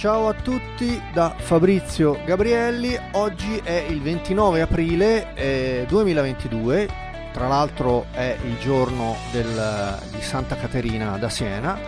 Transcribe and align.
Ciao 0.00 0.28
a 0.28 0.32
tutti 0.32 0.98
da 1.12 1.34
Fabrizio 1.36 2.24
Gabrielli, 2.24 2.98
oggi 3.12 3.60
è 3.62 3.84
il 3.86 4.00
29 4.00 4.62
aprile 4.62 5.34
eh, 5.34 5.84
2022, 5.86 6.88
tra 7.34 7.48
l'altro 7.48 8.06
è 8.10 8.34
il 8.46 8.56
giorno 8.60 9.14
del, 9.30 9.98
di 10.10 10.22
Santa 10.22 10.56
Caterina 10.56 11.18
da 11.18 11.28
Siena. 11.28 11.78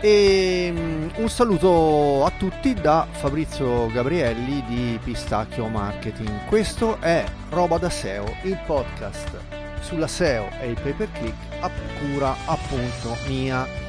E 0.00 0.72
um, 0.74 1.12
un 1.14 1.28
saluto 1.28 2.24
a 2.24 2.32
tutti 2.36 2.74
da 2.74 3.06
Fabrizio 3.08 3.86
Gabrielli 3.86 4.64
di 4.66 4.98
Pistacchio 5.00 5.68
Marketing. 5.68 6.44
Questo 6.46 7.00
è 7.00 7.24
Roba 7.50 7.78
da 7.78 7.88
SEO, 7.88 8.34
il 8.42 8.58
podcast 8.66 9.38
sulla 9.82 10.08
SEO 10.08 10.48
e 10.60 10.70
il 10.70 10.80
pay 10.82 10.92
per 10.92 11.12
click 11.12 11.36
a 11.60 11.70
cura 12.00 12.34
appunto 12.46 13.16
mia 13.28 13.86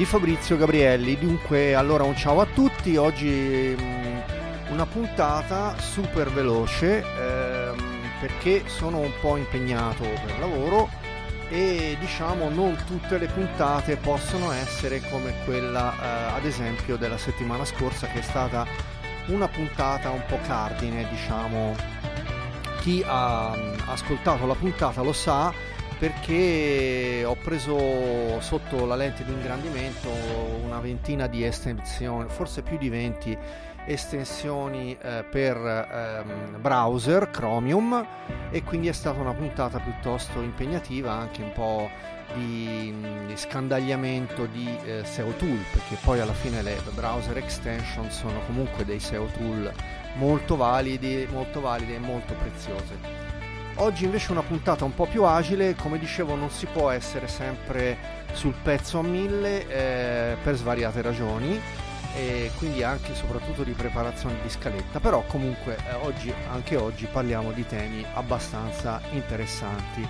di 0.00 0.06
Fabrizio 0.06 0.56
Gabrielli. 0.56 1.18
Dunque, 1.18 1.74
allora 1.74 2.04
un 2.04 2.16
ciao 2.16 2.40
a 2.40 2.46
tutti. 2.46 2.96
Oggi 2.96 3.76
mh, 3.76 3.82
mm, 3.82 4.18
una 4.70 4.86
puntata 4.86 5.78
super 5.78 6.30
veloce 6.30 7.04
ehm, 7.04 7.76
perché 8.18 8.62
sono 8.64 9.00
un 9.00 9.12
po' 9.20 9.36
impegnato 9.36 10.04
per 10.04 10.38
lavoro 10.38 10.88
e 11.50 11.98
diciamo 12.00 12.48
non 12.48 12.82
tutte 12.86 13.18
le 13.18 13.26
puntate 13.26 13.96
possono 13.96 14.52
essere 14.52 15.02
come 15.10 15.34
quella 15.44 15.92
eh, 15.92 16.36
ad 16.36 16.46
esempio 16.46 16.96
della 16.96 17.18
settimana 17.18 17.66
scorsa 17.66 18.06
che 18.06 18.20
è 18.20 18.22
stata 18.22 18.66
una 19.26 19.48
puntata 19.48 20.08
un 20.08 20.22
po' 20.26 20.38
cardine, 20.46 21.06
diciamo. 21.10 21.76
Chi 22.80 23.04
ha 23.06 23.52
mm, 23.54 23.74
ascoltato 23.84 24.46
la 24.46 24.54
puntata 24.54 25.02
lo 25.02 25.12
sa 25.12 25.52
perché 26.00 27.24
ho 27.26 27.34
preso 27.34 28.40
sotto 28.40 28.86
la 28.86 28.96
lente 28.96 29.22
di 29.22 29.32
ingrandimento 29.32 30.08
una 30.64 30.80
ventina 30.80 31.26
di 31.26 31.44
estensioni, 31.44 32.26
forse 32.30 32.62
più 32.62 32.78
di 32.78 32.88
20 32.88 33.38
estensioni 33.84 34.96
eh, 34.98 35.24
per 35.30 35.56
ehm, 35.58 36.58
browser 36.58 37.30
Chromium 37.30 38.06
e 38.50 38.62
quindi 38.62 38.88
è 38.88 38.92
stata 38.92 39.20
una 39.20 39.34
puntata 39.34 39.78
piuttosto 39.78 40.40
impegnativa, 40.40 41.12
anche 41.12 41.42
un 41.42 41.52
po' 41.52 41.90
di, 42.32 42.94
di 43.26 43.36
scandagliamento 43.36 44.46
di 44.46 44.74
eh, 44.86 45.04
SEO 45.04 45.32
tool, 45.32 45.58
perché 45.70 45.98
poi 46.02 46.20
alla 46.20 46.32
fine 46.32 46.62
le 46.62 46.78
browser 46.94 47.36
extension 47.36 48.10
sono 48.10 48.40
comunque 48.46 48.86
dei 48.86 49.00
SEO 49.00 49.26
tool 49.36 49.70
molto 50.14 50.56
validi, 50.56 51.28
molto 51.30 51.60
validi 51.60 51.94
e 51.94 51.98
molto 51.98 52.32
preziose. 52.32 53.29
Oggi 53.80 54.04
invece 54.04 54.30
una 54.30 54.42
puntata 54.42 54.84
un 54.84 54.94
po' 54.94 55.06
più 55.06 55.24
agile, 55.24 55.74
come 55.74 55.98
dicevo 55.98 56.34
non 56.34 56.50
si 56.50 56.66
può 56.66 56.90
essere 56.90 57.26
sempre 57.28 57.96
sul 58.32 58.52
pezzo 58.52 58.98
a 58.98 59.02
mille 59.02 59.66
eh, 59.68 60.36
per 60.42 60.54
svariate 60.54 61.00
ragioni 61.00 61.58
e 62.14 62.50
quindi 62.58 62.82
anche 62.82 63.12
e 63.12 63.14
soprattutto 63.14 63.62
di 63.62 63.72
preparazione 63.72 64.36
di 64.42 64.50
scaletta, 64.50 65.00
però 65.00 65.24
comunque 65.26 65.76
eh, 65.76 65.94
oggi, 65.94 66.30
anche 66.50 66.76
oggi 66.76 67.06
parliamo 67.06 67.52
di 67.52 67.66
temi 67.66 68.04
abbastanza 68.12 69.00
interessanti. 69.12 70.06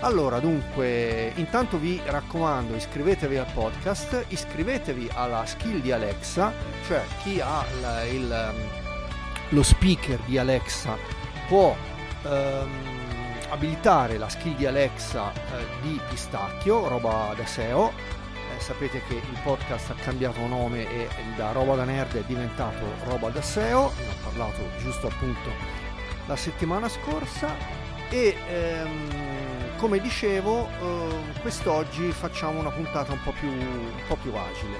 Allora, 0.00 0.38
dunque, 0.38 1.32
intanto 1.34 1.76
vi 1.76 2.00
raccomando, 2.02 2.74
iscrivetevi 2.74 3.36
al 3.36 3.46
podcast, 3.52 4.24
iscrivetevi 4.28 5.10
alla 5.12 5.44
skill 5.44 5.82
di 5.82 5.92
Alexa, 5.92 6.50
cioè 6.86 7.02
chi 7.22 7.42
ha 7.42 7.62
la, 7.82 8.04
il, 8.04 8.54
lo 9.50 9.62
speaker 9.62 10.18
di 10.20 10.38
Alexa 10.38 10.96
può 11.46 11.76
um, 12.22 12.91
abilitare 13.52 14.16
la 14.16 14.30
skill 14.30 14.56
di 14.56 14.66
Alexa 14.66 15.30
eh, 15.32 15.80
di 15.82 16.00
Pistacchio, 16.08 16.88
roba 16.88 17.34
da 17.36 17.44
SEO. 17.44 17.92
Eh, 18.34 18.60
sapete 18.60 19.02
che 19.06 19.14
il 19.14 19.40
podcast 19.44 19.90
ha 19.90 19.94
cambiato 19.94 20.46
nome 20.46 20.88
e 20.88 21.08
da 21.36 21.52
roba 21.52 21.74
da 21.76 21.84
nerd 21.84 22.16
è 22.16 22.24
diventato 22.26 22.84
roba 23.04 23.28
da 23.28 23.42
SEO, 23.42 23.92
ne 23.96 24.08
ho 24.08 24.14
parlato 24.24 24.62
giusto 24.78 25.06
appunto 25.08 25.50
la 26.26 26.36
settimana 26.36 26.88
scorsa 26.88 27.54
e 28.08 28.36
ehm, 28.48 29.76
come 29.76 29.98
dicevo 30.00 30.68
eh, 30.68 31.40
quest'oggi 31.40 32.10
facciamo 32.12 32.58
una 32.58 32.70
puntata 32.70 33.12
un 33.12 33.22
po' 33.22 33.32
più, 33.32 33.48
un 33.48 34.02
po 34.06 34.16
più 34.16 34.32
agile. 34.34 34.78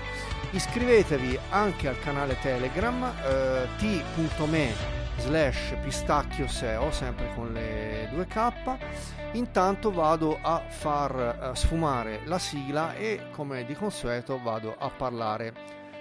Iscrivetevi 0.50 1.38
anche 1.50 1.88
al 1.88 1.98
canale 1.98 2.38
Telegram 2.40 3.02
eh, 3.24 3.68
t.me 3.76 5.01
slash 5.22 5.76
pistacchio 5.82 6.48
SEO, 6.48 6.90
sempre 6.90 7.32
con 7.34 7.52
le 7.52 8.10
2K. 8.10 9.34
Intanto 9.34 9.92
vado 9.92 10.36
a 10.42 10.60
far 10.68 11.50
uh, 11.50 11.54
sfumare 11.54 12.22
la 12.24 12.38
sigla 12.38 12.94
e 12.94 13.30
come 13.30 13.64
di 13.64 13.74
consueto 13.74 14.40
vado 14.42 14.74
a 14.76 14.90
parlare 14.90 15.54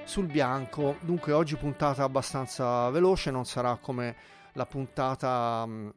sul 0.05 0.25
bianco. 0.25 0.97
Dunque 1.01 1.33
oggi 1.33 1.55
puntata 1.55 2.03
abbastanza 2.03 2.89
veloce, 2.89 3.29
non 3.29 3.45
sarà 3.45 3.77
come 3.77 4.15
la 4.53 4.65
puntata 4.65 5.63
um, 5.67 5.93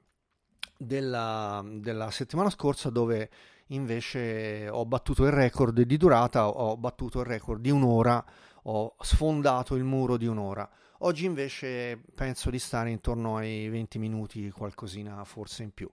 della, 0.77 1.65
della 1.65 2.11
settimana 2.11 2.51
scorsa 2.51 2.91
dove 2.91 3.31
invece 3.69 4.69
ho 4.69 4.85
battuto 4.85 5.25
il 5.25 5.33
record 5.33 5.81
di 5.81 5.97
durata, 5.97 6.47
ho 6.47 6.77
battuto 6.77 7.21
il 7.21 7.27
record 7.27 7.63
di 7.63 7.71
un'ora, 7.71 8.23
ho 8.65 8.95
sfondato 9.01 9.77
il 9.77 9.85
muro 9.85 10.19
di 10.19 10.27
un'ora. 10.27 10.69
Oggi 11.05 11.27
invece 11.27 12.01
penso 12.15 12.49
di 12.49 12.59
stare 12.59 12.89
intorno 12.89 13.37
ai 13.37 13.69
20 13.69 13.99
minuti, 13.99 14.51
qualcosina 14.51 15.23
forse 15.25 15.63
in 15.63 15.71
più. 15.71 15.91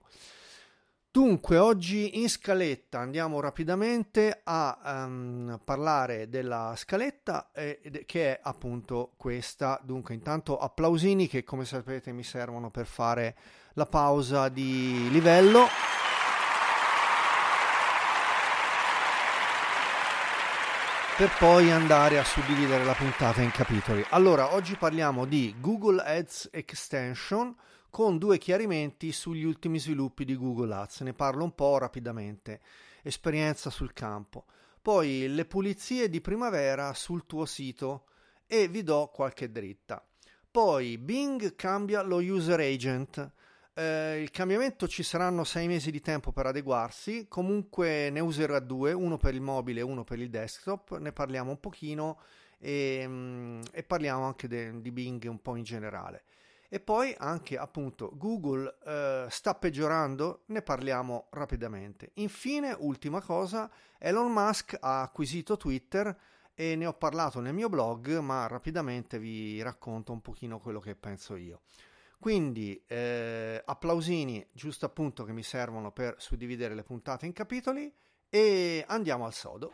Dunque, 1.10 1.58
oggi 1.58 2.22
in 2.22 2.30
scaletta 2.30 2.98
andiamo 2.98 3.38
rapidamente 3.40 4.40
a 4.42 5.04
um, 5.04 5.60
parlare 5.62 6.30
della 6.30 6.72
scaletta 6.74 7.50
eh, 7.52 8.04
che 8.06 8.36
è 8.36 8.40
appunto 8.42 9.12
questa. 9.18 9.78
Dunque, 9.82 10.14
intanto 10.14 10.56
applausini 10.56 11.28
che 11.28 11.44
come 11.44 11.66
sapete 11.66 12.12
mi 12.12 12.22
servono 12.22 12.70
per 12.70 12.86
fare 12.86 13.36
la 13.74 13.84
pausa 13.84 14.48
di 14.48 15.10
livello. 15.10 15.66
Per 21.16 21.28
poi 21.38 21.70
andare 21.70 22.18
a 22.18 22.24
suddividere 22.24 22.84
la 22.84 22.94
puntata 22.94 23.42
in 23.42 23.50
capitoli. 23.50 24.04
Allora, 24.10 24.54
oggi 24.54 24.76
parliamo 24.76 25.26
di 25.26 25.54
Google 25.58 26.02
Ads 26.02 26.48
Extension 26.50 27.54
con 27.90 28.16
due 28.16 28.38
chiarimenti 28.38 29.12
sugli 29.12 29.44
ultimi 29.44 29.78
sviluppi 29.78 30.24
di 30.24 30.36
Google 30.36 30.74
Ads. 30.74 31.00
Ne 31.00 31.12
parlo 31.12 31.44
un 31.44 31.54
po' 31.54 31.76
rapidamente. 31.76 32.60
Esperienza 33.02 33.68
sul 33.68 33.92
campo. 33.92 34.46
Poi 34.80 35.28
le 35.28 35.44
pulizie 35.44 36.08
di 36.08 36.22
primavera 36.22 36.94
sul 36.94 37.26
tuo 37.26 37.44
sito 37.44 38.06
e 38.46 38.68
vi 38.68 38.82
do 38.82 39.10
qualche 39.12 39.50
dritta. 39.50 40.04
Poi 40.50 40.96
Bing 40.96 41.54
cambia 41.54 42.02
lo 42.02 42.16
user 42.16 42.60
agent 42.60 43.32
eh, 43.74 44.20
il 44.20 44.30
cambiamento 44.30 44.86
ci 44.86 45.02
saranno 45.02 45.44
sei 45.44 45.66
mesi 45.66 45.90
di 45.90 46.00
tempo 46.00 46.32
per 46.32 46.46
adeguarsi, 46.46 47.26
comunque 47.28 48.10
ne 48.10 48.20
userò 48.20 48.58
due, 48.60 48.92
uno 48.92 49.16
per 49.16 49.34
il 49.34 49.40
mobile 49.40 49.80
e 49.80 49.82
uno 49.82 50.04
per 50.04 50.18
il 50.18 50.28
desktop, 50.28 50.98
ne 50.98 51.12
parliamo 51.12 51.50
un 51.50 51.60
pochino 51.60 52.18
e, 52.58 53.04
mm, 53.06 53.62
e 53.72 53.82
parliamo 53.82 54.24
anche 54.24 54.46
de, 54.48 54.80
di 54.80 54.90
Bing 54.90 55.24
un 55.24 55.40
po' 55.40 55.56
in 55.56 55.64
generale. 55.64 56.24
E 56.68 56.80
poi 56.80 57.14
anche 57.18 57.58
appunto 57.58 58.12
Google 58.14 58.78
eh, 58.86 59.26
sta 59.28 59.54
peggiorando, 59.54 60.44
ne 60.46 60.62
parliamo 60.62 61.26
rapidamente. 61.32 62.12
Infine, 62.14 62.74
ultima 62.78 63.20
cosa, 63.20 63.70
Elon 63.98 64.32
Musk 64.32 64.78
ha 64.80 65.02
acquisito 65.02 65.58
Twitter 65.58 66.16
e 66.54 66.76
ne 66.76 66.86
ho 66.86 66.94
parlato 66.94 67.40
nel 67.40 67.52
mio 67.52 67.68
blog, 67.68 68.18
ma 68.20 68.46
rapidamente 68.46 69.18
vi 69.18 69.60
racconto 69.60 70.12
un 70.12 70.22
pochino 70.22 70.58
quello 70.58 70.80
che 70.80 70.94
penso 70.94 71.36
io. 71.36 71.60
Quindi 72.22 72.80
eh, 72.86 73.60
applausini 73.64 74.46
giusto 74.52 74.86
appunto 74.86 75.24
che 75.24 75.32
mi 75.32 75.42
servono 75.42 75.90
per 75.90 76.14
suddividere 76.18 76.72
le 76.72 76.84
puntate 76.84 77.26
in 77.26 77.32
capitoli 77.32 77.92
e 78.28 78.84
andiamo 78.86 79.24
al 79.24 79.34
sodo. 79.34 79.72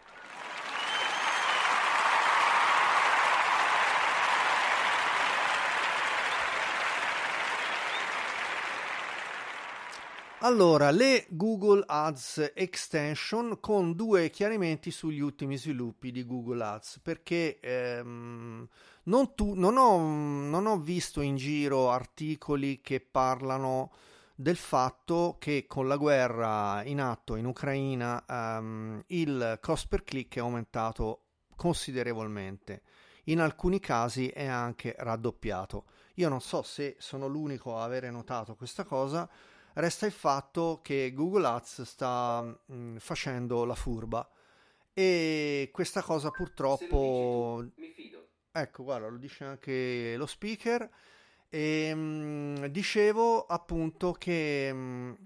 Allora, 10.40 10.92
le 10.92 11.26
Google 11.30 11.82
Ads 11.84 12.52
Extension 12.54 13.58
con 13.58 13.94
due 13.94 14.30
chiarimenti 14.30 14.92
sugli 14.92 15.18
ultimi 15.18 15.56
sviluppi 15.56 16.12
di 16.12 16.24
Google 16.24 16.62
Ads, 16.62 17.00
perché 17.02 17.58
ehm, 17.58 18.68
non, 19.04 19.34
tu, 19.34 19.54
non, 19.54 19.76
ho, 19.76 19.98
non 19.98 20.66
ho 20.66 20.78
visto 20.78 21.22
in 21.22 21.34
giro 21.34 21.90
articoli 21.90 22.80
che 22.80 23.00
parlano 23.00 23.90
del 24.32 24.56
fatto 24.56 25.38
che 25.40 25.66
con 25.66 25.88
la 25.88 25.96
guerra 25.96 26.84
in 26.84 27.00
atto 27.00 27.34
in 27.34 27.44
Ucraina 27.44 28.24
um, 28.28 29.02
il 29.08 29.58
cost 29.60 29.88
per 29.88 30.04
click 30.04 30.36
è 30.36 30.40
aumentato 30.40 31.22
considerevolmente. 31.56 32.82
In 33.24 33.40
alcuni 33.40 33.80
casi 33.80 34.28
è 34.28 34.46
anche 34.46 34.94
raddoppiato. 34.96 35.86
Io 36.14 36.28
non 36.28 36.40
so 36.40 36.62
se 36.62 36.94
sono 37.00 37.26
l'unico 37.26 37.76
a 37.76 37.82
avere 37.82 38.08
notato 38.12 38.54
questa 38.54 38.84
cosa, 38.84 39.28
Resta 39.78 40.06
il 40.06 40.12
fatto 40.12 40.80
che 40.82 41.12
Google 41.14 41.46
Ads 41.46 41.82
sta 41.82 42.42
mh, 42.42 42.74
mm, 42.74 42.96
facendo 42.96 43.64
la 43.64 43.76
furba 43.76 44.28
e 44.92 45.70
questa 45.72 46.02
cosa 46.02 46.30
purtroppo... 46.32 47.64
mi 47.76 47.92
fido. 47.92 48.26
Ecco, 48.50 48.82
guarda, 48.82 49.06
lo 49.06 49.18
dice 49.18 49.44
anche 49.44 50.16
lo 50.16 50.26
speaker. 50.26 50.90
E, 51.48 51.94
mh, 51.94 52.66
dicevo 52.66 53.46
appunto 53.46 54.10
che 54.14 54.72
mh, 54.72 55.16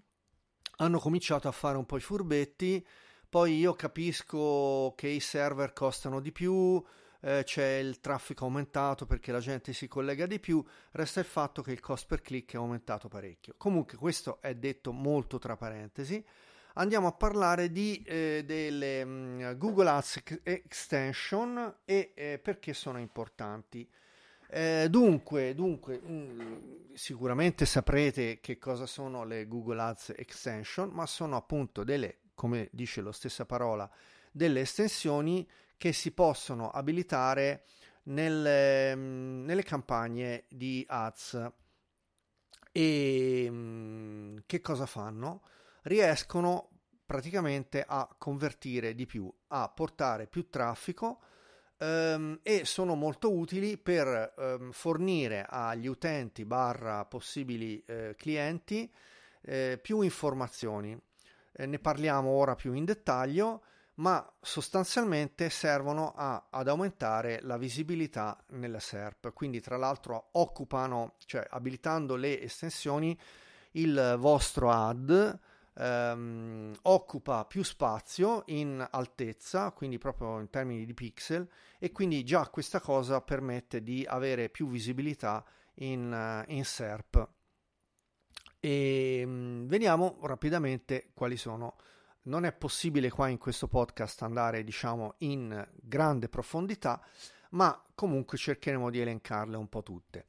hanno 0.76 0.98
cominciato 0.98 1.48
a 1.48 1.52
fare 1.52 1.78
un 1.78 1.86
po' 1.86 1.96
i 1.96 2.00
furbetti. 2.00 2.86
Poi 3.30 3.56
io 3.56 3.72
capisco 3.72 4.92
che 4.94 5.08
i 5.08 5.20
server 5.20 5.72
costano 5.72 6.20
di 6.20 6.30
più, 6.30 6.84
eh, 7.24 7.42
c'è 7.44 7.76
il 7.76 8.00
traffico 8.00 8.44
aumentato 8.44 9.06
perché 9.06 9.30
la 9.30 9.38
gente 9.38 9.72
si 9.72 9.86
collega 9.86 10.26
di 10.26 10.40
più, 10.40 10.64
resta 10.92 11.20
il 11.20 11.26
fatto 11.26 11.62
che 11.62 11.72
il 11.72 11.80
cost 11.80 12.06
per 12.06 12.20
click 12.20 12.54
è 12.54 12.56
aumentato 12.56 13.08
parecchio. 13.08 13.54
Comunque 13.56 13.96
questo 13.96 14.40
è 14.40 14.54
detto 14.54 14.92
molto 14.92 15.38
tra 15.38 15.56
parentesi. 15.56 16.24
Andiamo 16.74 17.06
a 17.06 17.12
parlare 17.12 17.70
di, 17.70 18.02
eh, 18.04 18.42
delle 18.46 19.04
mh, 19.04 19.10
mm, 19.10 19.52
Google 19.58 19.90
Ads 19.90 20.22
extension 20.42 21.76
e 21.84 22.12
eh, 22.14 22.40
perché 22.42 22.72
sono 22.72 22.98
importanti. 22.98 23.88
Eh, 24.48 24.88
dunque, 24.90 25.54
dunque 25.54 25.98
mh, 25.98 26.12
mm, 26.12 26.94
sicuramente 26.94 27.66
saprete 27.66 28.40
che 28.40 28.58
cosa 28.58 28.86
sono 28.86 29.24
le 29.24 29.46
Google 29.46 29.80
Ads 29.80 30.14
extension, 30.16 30.88
ma 30.88 31.06
sono 31.06 31.36
appunto 31.36 31.84
delle, 31.84 32.18
come 32.34 32.68
dice 32.72 33.00
la 33.00 33.12
stessa 33.12 33.44
parola, 33.44 33.88
delle 34.32 34.60
estensioni 34.60 35.46
che 35.82 35.92
si 35.92 36.12
possono 36.12 36.70
abilitare 36.70 37.64
nelle, 38.04 38.94
mm, 38.94 39.44
nelle 39.44 39.64
campagne 39.64 40.44
di 40.48 40.86
ads. 40.86 41.50
E 42.70 43.50
mh, 43.50 44.44
che 44.46 44.60
cosa 44.60 44.86
fanno? 44.86 45.42
Riescono 45.82 46.68
praticamente 47.04 47.84
a 47.84 48.08
convertire 48.16 48.94
di 48.94 49.06
più, 49.06 49.28
a 49.48 49.68
portare 49.70 50.28
più 50.28 50.48
traffico 50.48 51.20
um, 51.78 52.38
e 52.44 52.64
sono 52.64 52.94
molto 52.94 53.36
utili 53.36 53.76
per 53.76 54.34
um, 54.36 54.70
fornire 54.70 55.44
agli 55.48 55.88
utenti 55.88 56.44
barra 56.44 57.04
possibili 57.06 57.82
eh, 57.86 58.14
clienti 58.16 58.88
eh, 59.40 59.80
più 59.82 60.02
informazioni. 60.02 60.96
Eh, 61.50 61.66
ne 61.66 61.78
parliamo 61.80 62.30
ora 62.30 62.54
più 62.54 62.72
in 62.72 62.84
dettaglio 62.84 63.64
ma 63.94 64.26
sostanzialmente 64.40 65.50
servono 65.50 66.12
a, 66.14 66.46
ad 66.50 66.68
aumentare 66.68 67.40
la 67.42 67.56
visibilità 67.56 68.42
nella 68.50 68.80
SERP. 68.80 69.32
Quindi, 69.32 69.60
tra 69.60 69.76
l'altro, 69.76 70.28
occupano, 70.32 71.16
cioè 71.26 71.46
abilitando 71.50 72.16
le 72.16 72.40
estensioni, 72.40 73.18
il 73.72 74.16
vostro 74.18 74.70
ad 74.70 75.38
ehm, 75.74 76.74
occupa 76.82 77.44
più 77.44 77.62
spazio 77.62 78.42
in 78.46 78.86
altezza, 78.90 79.70
quindi 79.72 79.98
proprio 79.98 80.40
in 80.40 80.50
termini 80.50 80.84
di 80.84 80.94
pixel, 80.94 81.48
e 81.78 81.92
quindi 81.92 82.24
già 82.24 82.48
questa 82.48 82.80
cosa 82.80 83.20
permette 83.20 83.82
di 83.82 84.04
avere 84.08 84.48
più 84.48 84.68
visibilità 84.68 85.44
in, 85.74 86.44
in 86.48 86.64
SERP. 86.64 87.28
E 88.60 89.18
ehm, 89.20 89.66
vediamo 89.66 90.18
rapidamente 90.22 91.10
quali 91.14 91.36
sono 91.36 91.76
non 92.24 92.44
è 92.44 92.52
possibile 92.52 93.10
qua 93.10 93.28
in 93.28 93.38
questo 93.38 93.68
podcast 93.68 94.22
andare 94.22 94.62
diciamo 94.64 95.14
in 95.18 95.68
grande 95.74 96.28
profondità, 96.28 97.04
ma 97.50 97.82
comunque 97.94 98.38
cercheremo 98.38 98.90
di 98.90 99.00
elencarle 99.00 99.56
un 99.56 99.68
po' 99.68 99.82
tutte. 99.82 100.26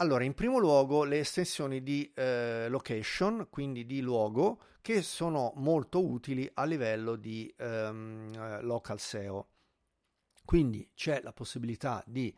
Allora, 0.00 0.22
in 0.24 0.34
primo 0.34 0.58
luogo 0.58 1.02
le 1.02 1.18
estensioni 1.18 1.82
di 1.82 2.10
eh, 2.14 2.68
location, 2.68 3.48
quindi 3.50 3.84
di 3.84 4.00
luogo, 4.00 4.60
che 4.80 5.02
sono 5.02 5.52
molto 5.56 6.06
utili 6.06 6.48
a 6.54 6.64
livello 6.64 7.16
di 7.16 7.52
ehm, 7.58 8.62
local 8.62 9.00
SEO. 9.00 9.48
Quindi 10.44 10.88
c'è 10.94 11.20
la 11.22 11.32
possibilità 11.32 12.02
di, 12.06 12.34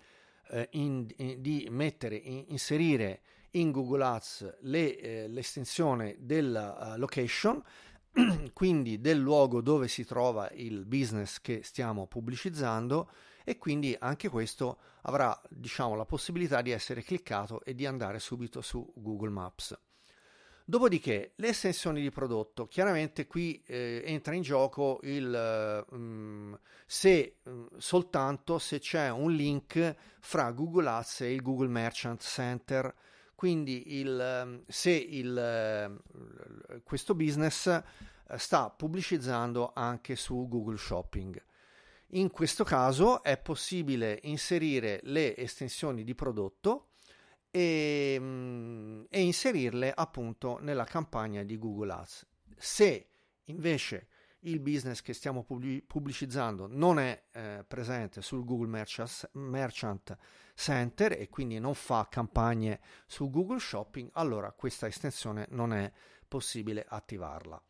eh, 0.48 0.68
in, 0.72 1.06
in, 1.18 1.40
di 1.40 1.68
mettere, 1.70 2.16
in, 2.16 2.46
inserire 2.48 3.20
in 3.52 3.70
Google 3.70 4.04
Ads 4.04 4.58
le, 4.62 4.98
eh, 4.98 5.28
l'estensione 5.28 6.16
della 6.18 6.94
uh, 6.94 6.98
location 6.98 7.62
quindi 8.52 9.00
del 9.00 9.18
luogo 9.18 9.60
dove 9.60 9.88
si 9.88 10.04
trova 10.04 10.50
il 10.52 10.84
business 10.84 11.40
che 11.40 11.62
stiamo 11.62 12.06
pubblicizzando 12.06 13.10
e 13.44 13.58
quindi 13.58 13.96
anche 13.98 14.28
questo 14.28 14.78
avrà 15.02 15.38
diciamo 15.48 15.94
la 15.94 16.04
possibilità 16.04 16.62
di 16.62 16.70
essere 16.70 17.02
cliccato 17.02 17.62
e 17.64 17.74
di 17.74 17.86
andare 17.86 18.18
subito 18.18 18.60
su 18.60 18.92
Google 18.96 19.30
Maps. 19.30 19.78
Dopodiché 20.70 21.32
le 21.34 21.48
estensioni 21.48 22.00
di 22.00 22.10
prodotto, 22.10 22.68
chiaramente 22.68 23.26
qui 23.26 23.60
eh, 23.66 24.02
entra 24.04 24.34
in 24.34 24.42
gioco 24.42 25.00
il 25.02 25.84
um, 25.90 26.56
se 26.86 27.38
um, 27.42 27.66
soltanto 27.76 28.60
se 28.60 28.78
c'è 28.78 29.10
un 29.10 29.32
link 29.32 29.96
fra 30.20 30.52
Google 30.52 30.88
Ads 30.88 31.22
e 31.22 31.32
il 31.32 31.42
Google 31.42 31.66
Merchant 31.66 32.22
Center 32.22 32.94
quindi 33.40 33.98
il, 33.98 34.20
ehm, 34.20 34.64
se 34.68 34.90
il, 34.90 35.34
ehm, 35.34 36.82
questo 36.82 37.14
business 37.14 37.68
eh, 37.68 37.82
sta 38.36 38.68
pubblicizzando 38.68 39.72
anche 39.74 40.14
su 40.14 40.46
Google 40.46 40.76
Shopping. 40.76 41.42
In 42.08 42.30
questo 42.30 42.64
caso 42.64 43.22
è 43.22 43.38
possibile 43.38 44.18
inserire 44.24 45.00
le 45.04 45.34
estensioni 45.38 46.04
di 46.04 46.14
prodotto 46.14 46.90
e, 47.50 48.18
mm, 48.20 49.04
e 49.08 49.22
inserirle 49.22 49.90
appunto 49.90 50.58
nella 50.60 50.84
campagna 50.84 51.42
di 51.42 51.56
Google 51.56 51.92
Ads. 51.92 52.26
Se 52.58 53.08
invece 53.44 54.08
il 54.40 54.60
business 54.60 55.02
che 55.02 55.12
stiamo 55.12 55.44
pubblicizzando 55.44 56.66
non 56.68 56.98
è 56.98 57.24
eh, 57.32 57.64
presente 57.66 58.22
sul 58.22 58.44
Google 58.44 58.86
Merchant 59.32 60.16
Center 60.54 61.12
e 61.12 61.28
quindi 61.28 61.58
non 61.58 61.74
fa 61.74 62.06
campagne 62.10 62.80
su 63.06 63.30
Google 63.30 63.58
Shopping, 63.58 64.10
allora 64.12 64.52
questa 64.52 64.86
estensione 64.86 65.46
non 65.50 65.72
è 65.72 65.90
possibile 66.26 66.84
attivarla. 66.88 67.60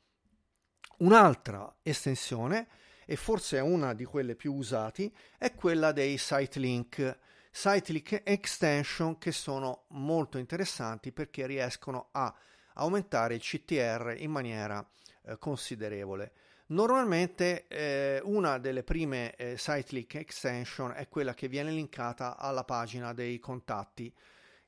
Un'altra 0.99 1.77
estensione, 1.83 2.69
e 3.07 3.17
forse 3.17 3.57
è 3.57 3.61
una 3.61 3.95
di 3.95 4.05
quelle 4.05 4.37
più 4.37 4.55
usate, 4.55 5.11
è 5.39 5.55
quella 5.55 5.93
dei 5.93 6.19
site 6.19 6.61
link. 6.61 7.19
Site 7.51 7.93
link 7.93 8.21
extension 8.25 9.19
che 9.19 9.33
sono 9.33 9.87
molto 9.89 10.39
interessanti 10.39 11.11
perché 11.11 11.47
riescono 11.47 12.09
a 12.13 12.33
aumentare 12.75 13.35
il 13.35 13.41
CTR 13.41 14.15
in 14.19 14.31
maniera 14.31 14.87
eh, 15.25 15.39
considerevole. 15.39 16.33
Normalmente 16.71 17.67
eh, 17.67 18.21
una 18.25 18.59
delle 18.59 18.85
prime 18.85 19.35
eh, 19.35 19.57
site 19.59 20.07
extension 20.19 20.93
è 20.95 21.09
quella 21.09 21.35
che 21.35 21.49
viene 21.49 21.73
linkata 21.73 22.37
alla 22.37 22.63
pagina 22.63 23.13
dei 23.13 23.41
contatti 23.41 24.13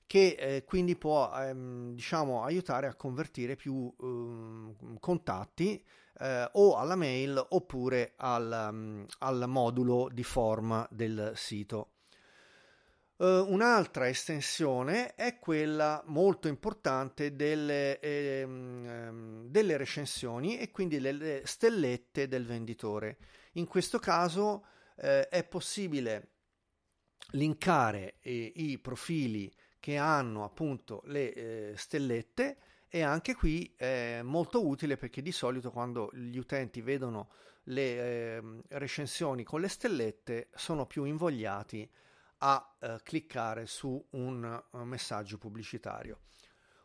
che 0.04 0.36
eh, 0.38 0.64
quindi 0.64 0.96
può 0.96 1.32
ehm, 1.32 1.94
diciamo 1.94 2.42
aiutare 2.42 2.88
a 2.88 2.96
convertire 2.96 3.54
più 3.54 3.90
ehm, 4.00 4.98
contatti 4.98 5.82
eh, 6.18 6.50
o 6.52 6.76
alla 6.76 6.96
mail 6.96 7.42
oppure 7.50 8.14
al, 8.16 8.68
um, 8.70 9.06
al 9.20 9.44
modulo 9.46 10.08
di 10.12 10.24
form 10.24 10.86
del 10.90 11.32
sito. 11.36 11.92
Uh, 13.16 13.44
un'altra 13.52 14.08
estensione 14.08 15.14
è 15.14 15.38
quella 15.38 16.02
molto 16.06 16.48
importante 16.48 17.36
delle, 17.36 18.00
ehm, 18.00 19.46
delle, 19.46 19.76
recensioni 19.76 20.58
e 20.58 20.70
quindi 20.72 20.98
delle 20.98 21.42
stellette 21.44 22.26
del 22.26 22.44
venditore. 22.44 23.18
In 23.52 23.66
questo 23.66 23.98
caso 23.98 24.64
eh, 24.96 25.28
è 25.28 25.44
possibile 25.44 26.30
linkare 27.32 28.16
eh, 28.20 28.52
i 28.56 28.78
profili 28.78 29.52
che 29.78 29.96
hanno 29.96 30.44
appunto 30.44 31.02
le 31.06 31.32
eh, 31.32 31.72
stellette 31.76 32.56
e 32.88 33.02
anche 33.02 33.34
qui 33.34 33.72
è 33.76 34.20
molto 34.22 34.66
utile 34.66 34.96
perché 34.96 35.22
di 35.22 35.32
solito 35.32 35.70
quando 35.70 36.10
gli 36.12 36.36
utenti 36.36 36.80
vedono 36.82 37.30
le 37.64 38.36
ehm, 38.36 38.62
recensioni 38.68 39.44
con 39.44 39.60
le 39.60 39.68
stellette 39.68 40.50
sono 40.54 40.86
più 40.86 41.04
invogliati 41.04 41.88
a 42.44 42.74
eh, 42.80 43.00
cliccare 43.02 43.66
su 43.66 44.04
un 44.10 44.62
uh, 44.70 44.78
messaggio 44.78 45.38
pubblicitario. 45.38 46.20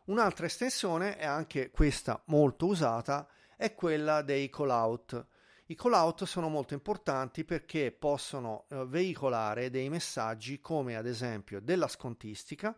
Un'altra 0.04 0.46
estensione, 0.46 1.18
e 1.18 1.26
anche 1.26 1.70
questa 1.70 2.22
molto 2.26 2.66
usata, 2.66 3.28
è 3.56 3.74
quella 3.74 4.22
dei 4.22 4.48
call 4.48 4.70
out. 4.70 5.26
I 5.66 5.74
call 5.74 5.92
out 5.94 6.24
sono 6.24 6.48
molto 6.48 6.74
importanti 6.74 7.44
perché 7.44 7.90
possono 7.90 8.66
uh, 8.68 8.86
veicolare 8.86 9.68
dei 9.68 9.88
messaggi 9.88 10.60
come 10.60 10.96
ad 10.96 11.06
esempio 11.06 11.60
della 11.60 11.88
scontistica, 11.88 12.76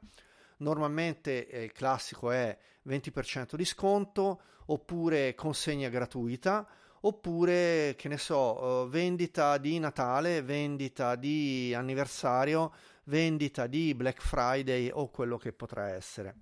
normalmente 0.58 1.49
eh, 1.49 1.64
il 1.64 1.72
classico 1.72 2.30
è 2.30 2.56
20% 2.88 3.56
di 3.56 3.64
sconto 3.66 4.42
oppure 4.66 5.34
consegna 5.34 5.90
gratuita 5.90 6.66
oppure 7.00 7.95
che 7.97 8.09
ne 8.09 8.19
so, 8.19 8.85
eh, 8.85 8.88
vendita 8.88 9.59
di 9.59 9.78
Natale, 9.78 10.42
vendita 10.42 11.16
di 11.16 11.73
anniversario, 11.75 12.73
vendita 13.04 13.66
di 13.66 13.95
Black 13.95 14.23
Friday 14.23 14.90
o 14.92 15.09
quello 15.11 15.37
che 15.37 15.52
potrà 15.52 15.88
essere. 15.88 16.35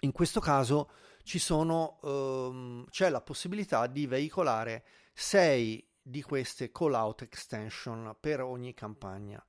In 0.00 0.12
questo 0.12 0.40
caso 0.40 0.90
ci 1.22 1.38
sono, 1.38 2.00
ehm, 2.02 2.86
c'è 2.90 3.08
la 3.08 3.20
possibilità 3.20 3.86
di 3.86 4.06
veicolare 4.06 4.84
6 5.14 5.86
di 6.02 6.22
queste 6.22 6.72
call 6.72 6.94
out 6.94 7.22
extension 7.22 8.16
per 8.18 8.40
ogni 8.40 8.74
campagna 8.74 9.44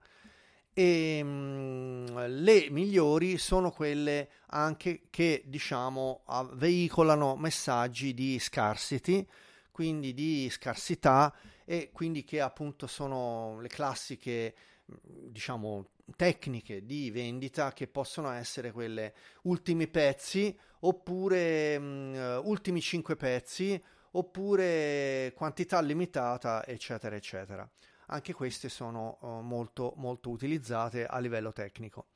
e 0.73 1.23
mh, 1.23 2.41
le 2.41 2.67
migliori 2.71 3.37
sono 3.37 3.69
quelle 3.69 4.29
anche 4.47 5.03
che 5.11 5.43
diciamo 5.45 6.23
veicolano 6.53 7.35
messaggi 7.35 8.13
di 8.15 8.39
scarcity 8.39 9.25
quindi 9.73 10.13
di 10.13 10.47
scarsità 10.51 11.33
e 11.65 11.89
quindi 11.91 12.23
che 12.23 12.39
appunto 12.41 12.85
sono 12.85 13.59
le 13.59 13.67
classiche 13.69 14.53
diciamo 14.85 15.89
tecniche 16.15 16.85
di 16.85 17.09
vendita 17.09 17.73
che 17.73 17.87
possono 17.87 18.29
essere 18.29 18.71
quelle 18.71 19.15
ultimi 19.43 19.87
pezzi 19.87 20.55
oppure 20.81 21.79
mh, 21.79 22.41
ultimi 22.43 22.81
5 22.81 23.15
pezzi 23.15 23.81
oppure 24.11 25.33
quantità 25.35 25.81
limitata 25.81 26.63
eccetera 26.67 27.15
eccetera. 27.15 27.67
Anche 28.07 28.33
queste 28.33 28.69
sono 28.69 29.17
uh, 29.21 29.27
molto 29.39 29.93
molto 29.95 30.29
utilizzate 30.29 31.07
a 31.07 31.17
livello 31.17 31.51
tecnico 31.51 32.09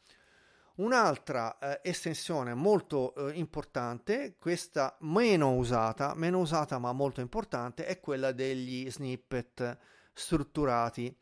Un'altra 0.78 1.58
eh, 1.58 1.80
estensione 1.84 2.54
molto 2.54 3.16
eh, 3.16 3.34
importante, 3.34 4.36
questa 4.38 4.96
meno 5.02 5.56
usata, 5.56 6.14
meno 6.16 6.40
usata 6.40 6.78
ma 6.78 6.92
molto 6.92 7.20
importante, 7.20 7.86
è 7.86 8.00
quella 8.00 8.32
degli 8.32 8.90
snippet 8.90 9.78
strutturati. 10.14 11.16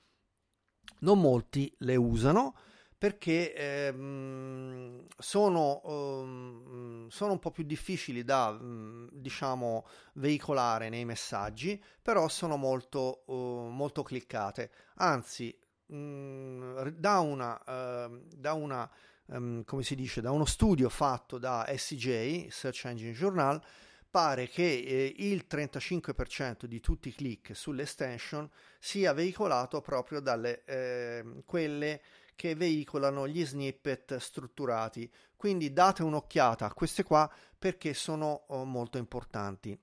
Non 1.00 1.22
molti 1.22 1.74
le 1.80 1.96
usano 1.96 2.56
perché 2.98 3.54
ehm, 3.54 5.06
sono, 5.18 5.82
um, 5.86 7.08
sono, 7.08 7.32
un 7.34 7.40
po' 7.40 7.52
più 7.52 7.64
difficili 7.64 8.24
da 8.24 8.48
um, 8.50 9.08
diciamo 9.12 9.86
veicolare 10.16 10.90
nei 10.90 11.06
messaggi, 11.06 11.82
però 12.02 12.28
sono 12.28 12.58
molto, 12.58 13.24
uh, 13.28 13.70
molto 13.70 14.04
cliccate. 14.04 14.72
Anzi, 14.96 15.58
um, 15.88 16.90
da 16.90 17.20
una, 17.20 18.08
uh, 18.08 18.22
da 18.36 18.54
una 18.54 18.90
um, 19.28 19.64
come 19.64 19.84
si 19.84 19.96
dice, 19.96 20.22
da 20.22 20.32
uno 20.32 20.46
studio 20.46 20.90
fatto 20.90 21.38
da 21.38 21.66
SCJ, 21.68 22.48
Search 22.48 22.86
Engine 22.86 23.12
Journal, 23.12 23.62
pare 24.10 24.48
che 24.48 24.64
eh, 24.64 25.14
il 25.18 25.46
35% 25.50 26.66
di 26.66 26.80
tutti 26.80 27.10
i 27.10 27.14
click 27.14 27.56
sull'extension 27.56 28.50
sia 28.80 29.12
veicolato 29.12 29.82
proprio 29.82 30.22
dalle 30.22 30.64
eh, 30.64 31.24
quelle 31.46 32.02
che 32.36 32.56
veicolano 32.56 33.28
gli 33.28 33.46
snippet 33.46 34.18
strutturati. 34.18 35.12
Quindi 35.36 35.74
date 35.74 36.04
un'occhiata 36.04 36.66
a 36.66 36.74
queste 36.74 37.04
qua 37.04 37.30
perché 37.58 37.94
sono 37.94 38.46
oh, 38.48 38.64
molto 38.64 38.98
importanti. 38.98 39.78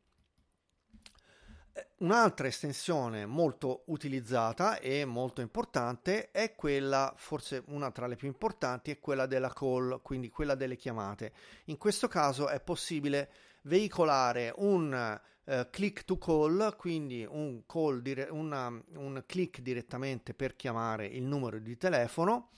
Un'altra 1.98 2.48
estensione 2.48 3.24
molto 3.24 3.84
utilizzata 3.86 4.78
e 4.78 5.04
molto 5.06 5.40
importante 5.40 6.30
è 6.30 6.54
quella, 6.54 7.14
forse 7.16 7.62
una 7.68 7.90
tra 7.90 8.06
le 8.06 8.16
più 8.16 8.26
importanti, 8.26 8.90
è 8.90 8.98
quella 8.98 9.24
della 9.24 9.52
call, 9.52 10.02
quindi 10.02 10.28
quella 10.28 10.54
delle 10.54 10.76
chiamate. 10.76 11.32
In 11.66 11.78
questo 11.78 12.08
caso 12.08 12.48
è 12.48 12.60
possibile 12.60 13.30
veicolare 13.62 14.52
un 14.56 15.20
uh, 15.44 15.66
click 15.70 16.04
to 16.04 16.18
call, 16.18 16.76
quindi 16.76 17.24
un, 17.24 17.62
call 17.66 18.00
dire- 18.00 18.28
una, 18.30 18.66
un 18.66 19.22
click 19.24 19.60
direttamente 19.60 20.34
per 20.34 20.56
chiamare 20.56 21.06
il 21.06 21.22
numero 21.22 21.58
di 21.58 21.76
telefono. 21.78 22.50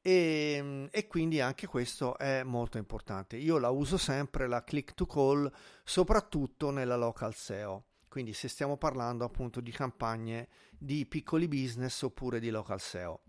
E, 0.00 0.88
e, 0.90 1.06
quindi 1.06 1.40
anche 1.40 1.66
questo 1.66 2.16
è 2.16 2.42
molto 2.42 2.78
importante. 2.78 3.36
Io 3.36 3.58
la 3.58 3.70
uso 3.70 3.98
sempre 3.98 4.48
la 4.48 4.64
click 4.64 4.94
to 4.94 5.06
call, 5.06 5.50
soprattutto 5.84 6.70
nella 6.70 6.96
local 6.96 7.34
SEO. 7.34 7.84
Quindi 8.18 8.34
se 8.34 8.48
stiamo 8.48 8.76
parlando 8.76 9.24
appunto 9.24 9.60
di 9.60 9.70
campagne 9.70 10.48
di 10.76 11.06
piccoli 11.06 11.46
business 11.46 12.02
oppure 12.02 12.40
di 12.40 12.50
local 12.50 12.80
SEO. 12.80 13.20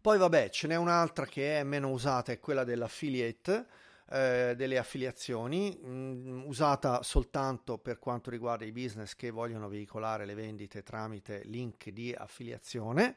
Poi 0.00 0.16
vabbè, 0.16 0.48
ce 0.48 0.66
n'è 0.66 0.76
un'altra 0.76 1.26
che 1.26 1.58
è 1.60 1.62
meno 1.62 1.90
usata, 1.90 2.32
è 2.32 2.40
quella 2.40 2.64
dell'affiliate, 2.64 3.66
eh, 4.08 4.54
delle 4.56 4.78
affiliazioni, 4.78 5.78
mh, 5.78 5.88
mm, 5.90 6.44
usata 6.46 7.02
soltanto 7.02 7.76
per 7.76 7.98
quanto 7.98 8.30
riguarda 8.30 8.64
i 8.64 8.72
business 8.72 9.14
che 9.14 9.28
vogliono 9.28 9.68
veicolare 9.68 10.24
le 10.24 10.34
vendite 10.34 10.82
tramite 10.82 11.42
link 11.44 11.90
di 11.90 12.14
affiliazione. 12.14 13.14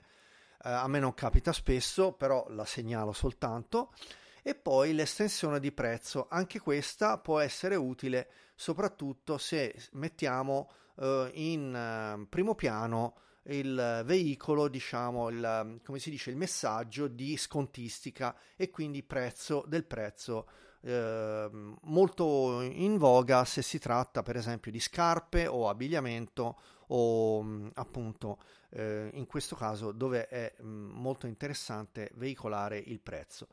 Eh, 0.61 0.69
a 0.69 0.89
me 0.89 0.99
non 0.99 1.13
capita 1.13 1.53
spesso, 1.53 2.11
però 2.11 2.45
la 2.49 2.65
segnalo 2.65 3.13
soltanto 3.13 3.93
e 4.41 4.55
poi 4.55 4.91
l'estensione 4.91 5.61
di 5.61 5.71
prezzo. 5.71 6.27
Anche 6.29 6.59
questa 6.59 7.17
può 7.17 7.39
essere 7.39 7.75
utile 7.75 8.27
soprattutto 8.57 9.37
se 9.37 9.73
mettiamo 9.93 10.69
eh, 10.97 11.29
in 11.35 11.73
eh, 11.73 12.27
primo 12.27 12.55
piano 12.55 13.19
il 13.43 14.01
veicolo, 14.03 14.67
diciamo, 14.67 15.29
il, 15.29 15.79
come 15.85 15.99
si 15.99 16.09
dice, 16.09 16.31
il 16.31 16.35
messaggio 16.35 17.07
di 17.07 17.37
scontistica 17.37 18.35
e 18.57 18.69
quindi 18.69 19.03
prezzo 19.03 19.63
del 19.67 19.85
prezzo 19.85 20.49
eh, 20.81 21.49
molto 21.83 22.61
in 22.61 22.97
voga 22.97 23.45
se 23.45 23.61
si 23.61 23.79
tratta 23.79 24.21
per 24.21 24.35
esempio 24.35 24.71
di 24.71 24.79
scarpe 24.79 25.47
o 25.47 25.69
abbigliamento 25.69 26.59
o 26.87 27.69
appunto 27.73 28.39
eh, 28.69 29.09
in 29.13 29.25
questo 29.27 29.55
caso 29.55 29.91
dove 29.91 30.27
è 30.27 30.53
mh, 30.59 30.67
molto 30.67 31.27
interessante 31.27 32.11
veicolare 32.15 32.77
il 32.77 32.99
prezzo. 32.99 33.47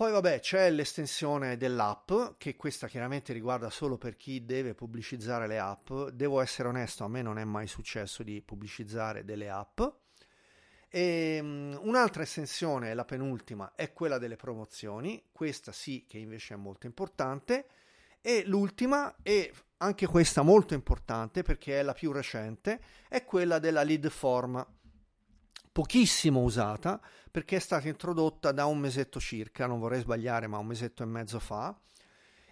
Poi 0.00 0.12
vabbè 0.12 0.40
c'è 0.40 0.70
l'estensione 0.70 1.58
dell'app, 1.58 2.10
che 2.38 2.56
questa 2.56 2.88
chiaramente 2.88 3.34
riguarda 3.34 3.68
solo 3.68 3.98
per 3.98 4.16
chi 4.16 4.46
deve 4.46 4.72
pubblicizzare 4.72 5.46
le 5.46 5.58
app. 5.58 5.92
Devo 6.14 6.40
essere 6.40 6.68
onesto, 6.68 7.04
a 7.04 7.08
me 7.08 7.20
non 7.20 7.38
è 7.38 7.44
mai 7.44 7.66
successo 7.66 8.22
di 8.22 8.40
pubblicizzare 8.40 9.26
delle 9.26 9.50
app. 9.50 9.82
E, 10.88 11.38
um, 11.42 11.78
un'altra 11.82 12.22
estensione, 12.22 12.94
la 12.94 13.04
penultima, 13.04 13.74
è 13.74 13.92
quella 13.92 14.16
delle 14.16 14.36
promozioni, 14.36 15.22
questa 15.32 15.70
sì 15.70 16.06
che 16.08 16.16
invece 16.16 16.54
è 16.54 16.56
molto 16.56 16.86
importante. 16.86 17.66
E 18.22 18.42
l'ultima, 18.46 19.14
e 19.22 19.52
anche 19.76 20.06
questa 20.06 20.40
molto 20.40 20.72
importante 20.72 21.42
perché 21.42 21.78
è 21.78 21.82
la 21.82 21.92
più 21.92 22.10
recente, 22.10 22.80
è 23.06 23.22
quella 23.22 23.58
della 23.58 23.82
lead 23.82 24.08
form 24.08 24.66
pochissimo 25.72 26.40
usata 26.40 27.00
perché 27.30 27.56
è 27.56 27.60
stata 27.60 27.88
introdotta 27.88 28.52
da 28.52 28.66
un 28.66 28.78
mesetto 28.78 29.20
circa, 29.20 29.66
non 29.66 29.78
vorrei 29.78 30.00
sbagliare, 30.00 30.46
ma 30.46 30.58
un 30.58 30.66
mesetto 30.66 31.02
e 31.02 31.06
mezzo 31.06 31.38
fa. 31.38 31.78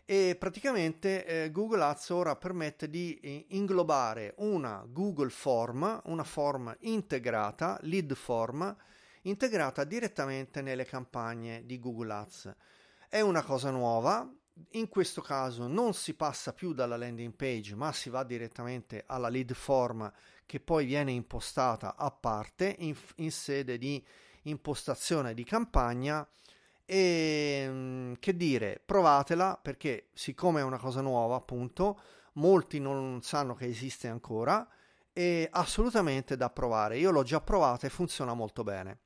E 0.04 0.36
praticamente 0.38 1.26
eh, 1.26 1.50
Google 1.50 1.82
Ads 1.82 2.08
ora 2.10 2.34
permette 2.36 2.88
di 2.88 3.18
eh, 3.20 3.44
inglobare 3.50 4.32
una 4.38 4.82
Google 4.88 5.28
Form, 5.28 6.00
una 6.04 6.24
form 6.24 6.74
integrata, 6.80 7.78
lead 7.82 8.14
form, 8.14 8.74
integrata 9.22 9.84
direttamente 9.84 10.62
nelle 10.62 10.86
campagne 10.86 11.66
di 11.66 11.78
Google 11.78 12.12
Ads. 12.12 12.54
È 13.10 13.20
una 13.20 13.42
cosa 13.42 13.70
nuova, 13.70 14.26
in 14.72 14.88
questo 14.88 15.20
caso 15.20 15.66
non 15.66 15.94
si 15.94 16.14
passa 16.14 16.52
più 16.52 16.72
dalla 16.72 16.96
landing 16.96 17.34
page 17.34 17.74
ma 17.74 17.92
si 17.92 18.10
va 18.10 18.24
direttamente 18.24 19.04
alla 19.06 19.28
lead 19.28 19.52
form 19.54 20.10
che 20.46 20.60
poi 20.60 20.86
viene 20.86 21.12
impostata 21.12 21.96
a 21.96 22.10
parte 22.10 22.74
in, 22.78 22.96
in 23.16 23.30
sede 23.30 23.78
di 23.78 24.04
impostazione 24.42 25.34
di 25.34 25.44
campagna. 25.44 26.26
E 26.90 27.66
mm, 27.68 28.12
che 28.18 28.34
dire 28.34 28.80
provatela 28.82 29.58
perché 29.60 30.08
siccome 30.14 30.60
è 30.60 30.64
una 30.64 30.78
cosa 30.78 31.02
nuova 31.02 31.36
appunto 31.36 32.00
molti 32.34 32.80
non 32.80 33.20
sanno 33.20 33.54
che 33.54 33.66
esiste 33.66 34.08
ancora 34.08 34.66
e 35.12 35.48
assolutamente 35.50 36.36
da 36.36 36.48
provare. 36.48 36.96
Io 36.96 37.10
l'ho 37.10 37.24
già 37.24 37.40
provata 37.42 37.86
e 37.86 37.90
funziona 37.90 38.32
molto 38.32 38.62
bene 38.64 39.00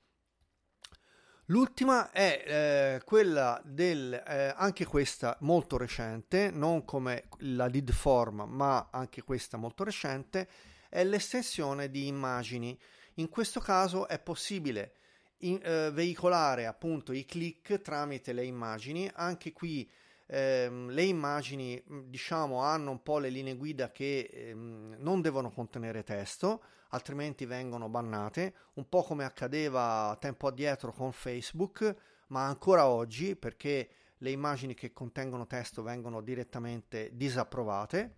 L'ultima 1.47 2.13
è 2.13 2.45
eh, 2.47 3.05
quella 3.05 3.61
del, 3.65 4.13
eh, 4.15 4.55
anche 4.57 4.85
questa 4.85 5.37
molto 5.41 5.77
recente, 5.77 6.51
non 6.51 6.85
come 6.85 7.25
la 7.39 7.67
lead 7.67 7.91
form, 7.91 8.45
ma 8.49 8.89
anche 8.93 9.23
questa 9.23 9.57
molto 9.57 9.83
recente, 9.83 10.49
è 10.89 11.03
l'estensione 11.03 11.91
di 11.91 12.07
immagini. 12.07 12.79
In 13.15 13.29
questo 13.29 13.59
caso 13.59 14.07
è 14.07 14.21
possibile 14.21 14.95
in, 15.39 15.59
eh, 15.63 15.91
veicolare 15.93 16.67
appunto 16.67 17.13
i 17.13 17.25
click 17.25 17.81
tramite 17.81 18.33
le 18.33 18.45
immagini, 18.45 19.11
anche 19.13 19.53
qui 19.53 19.91
ehm, 20.33 20.91
le 20.91 21.03
immagini 21.03 21.83
diciamo 22.09 22.61
hanno 22.61 22.91
un 22.91 23.03
po' 23.03 23.19
le 23.19 23.29
linee 23.29 23.57
guida 23.57 23.91
che 23.91 24.31
ehm, 24.33 24.97
non 24.99 25.21
devono 25.21 25.51
contenere 25.51 26.03
testo 26.03 26.63
altrimenti 26.91 27.45
vengono 27.45 27.89
bannate 27.89 28.55
un 28.75 28.89
po' 28.89 29.03
come 29.03 29.25
accadeva 29.25 30.17
tempo 30.21 30.47
addietro 30.47 30.93
con 30.93 31.13
Facebook 31.13 31.97
ma 32.29 32.47
ancora 32.47 32.87
oggi 32.87 33.37
perché 33.37 33.91
le 34.23 34.31
immagini 34.31 34.75
che 34.75 34.93
contengono 34.93 35.47
testo 35.47 35.83
vengono 35.83 36.23
direttamente 36.23 37.11
disapprovate. 37.13 38.17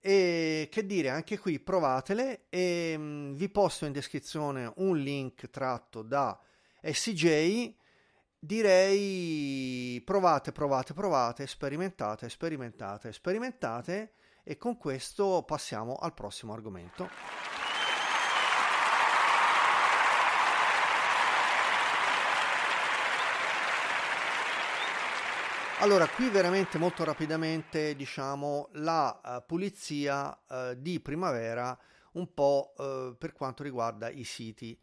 E 0.00 0.68
che 0.70 0.86
dire 0.86 1.10
anche 1.10 1.38
qui 1.38 1.58
provatele 1.60 2.46
e 2.48 2.96
mh, 2.96 3.34
vi 3.34 3.48
posto 3.48 3.84
in 3.84 3.92
descrizione 3.92 4.72
un 4.76 4.96
link 4.96 5.50
tratto 5.50 6.02
da 6.02 6.38
SJ 6.82 7.74
direi 8.38 10.00
provate, 10.04 10.52
provate, 10.52 10.94
provate, 10.94 11.46
sperimentate, 11.46 12.28
sperimentate, 12.28 13.12
sperimentate 13.12 14.12
e 14.44 14.56
con 14.56 14.76
questo 14.76 15.42
passiamo 15.46 15.96
al 15.96 16.14
prossimo 16.14 16.52
argomento. 16.52 17.08
Allora, 25.80 26.08
qui 26.08 26.28
veramente 26.28 26.76
molto 26.76 27.04
rapidamente, 27.04 27.94
diciamo, 27.94 28.68
la 28.72 29.20
uh, 29.22 29.46
pulizia 29.46 30.36
uh, 30.48 30.74
di 30.74 30.98
primavera 30.98 31.78
un 32.12 32.34
po' 32.34 32.72
uh, 32.76 33.16
per 33.16 33.32
quanto 33.32 33.62
riguarda 33.62 34.10
i 34.10 34.24
siti. 34.24 34.76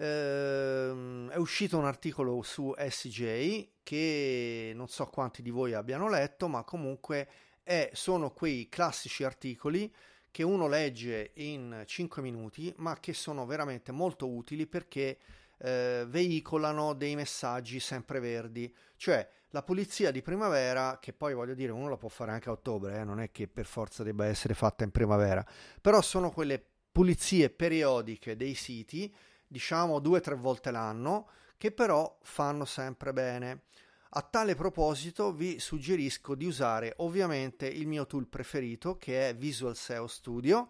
Ehm, 0.00 1.28
è 1.30 1.36
uscito 1.36 1.76
un 1.76 1.84
articolo 1.84 2.40
su 2.42 2.72
SJ 2.76 3.68
che 3.82 4.72
non 4.74 4.86
so 4.88 5.06
quanti 5.06 5.42
di 5.42 5.50
voi 5.50 5.74
abbiano 5.74 6.08
letto, 6.08 6.46
ma 6.46 6.62
comunque 6.62 7.28
è, 7.64 7.90
sono 7.92 8.30
quei 8.30 8.68
classici 8.68 9.24
articoli 9.24 9.92
che 10.30 10.44
uno 10.44 10.68
legge 10.68 11.32
in 11.34 11.82
5 11.84 12.22
minuti, 12.22 12.72
ma 12.76 12.98
che 13.00 13.12
sono 13.12 13.44
veramente 13.44 13.90
molto 13.90 14.28
utili 14.28 14.66
perché 14.66 15.18
eh, 15.58 16.04
veicolano 16.06 16.94
dei 16.94 17.16
messaggi 17.16 17.80
sempreverdi, 17.80 18.72
cioè 18.96 19.28
la 19.50 19.62
pulizia 19.62 20.12
di 20.12 20.22
primavera, 20.22 20.98
che 21.00 21.12
poi 21.12 21.34
voglio 21.34 21.54
dire 21.54 21.72
uno 21.72 21.88
la 21.88 21.96
può 21.96 22.08
fare 22.08 22.30
anche 22.30 22.50
a 22.50 22.52
ottobre, 22.52 22.98
eh, 22.98 23.04
non 23.04 23.18
è 23.18 23.32
che 23.32 23.48
per 23.48 23.66
forza 23.66 24.04
debba 24.04 24.26
essere 24.26 24.54
fatta 24.54 24.84
in 24.84 24.92
primavera, 24.92 25.44
però 25.80 26.00
sono 26.02 26.30
quelle 26.30 26.62
pulizie 26.92 27.50
periodiche 27.50 28.36
dei 28.36 28.54
siti, 28.54 29.12
diciamo 29.48 29.98
due 29.98 30.18
o 30.18 30.20
tre 30.20 30.34
volte 30.36 30.70
l'anno, 30.70 31.28
che 31.56 31.72
però 31.72 32.18
fanno 32.22 32.64
sempre 32.64 33.12
bene. 33.12 33.62
A 34.10 34.22
tale 34.22 34.54
proposito 34.54 35.32
vi 35.32 35.58
suggerisco 35.58 36.34
di 36.34 36.46
usare 36.46 36.94
ovviamente 36.98 37.66
il 37.66 37.86
mio 37.86 38.06
tool 38.06 38.26
preferito 38.26 38.96
che 38.96 39.28
è 39.28 39.36
Visual 39.36 39.76
SEO 39.76 40.06
Studio 40.06 40.68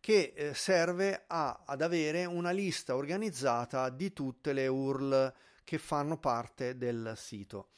che 0.00 0.32
eh, 0.34 0.54
serve 0.54 1.24
a, 1.26 1.62
ad 1.66 1.82
avere 1.82 2.24
una 2.24 2.52
lista 2.52 2.96
organizzata 2.96 3.90
di 3.90 4.12
tutte 4.14 4.54
le 4.54 4.66
URL 4.66 5.32
che 5.62 5.76
fanno 5.76 6.16
parte 6.16 6.78
del 6.78 7.12
sito. 7.16 7.68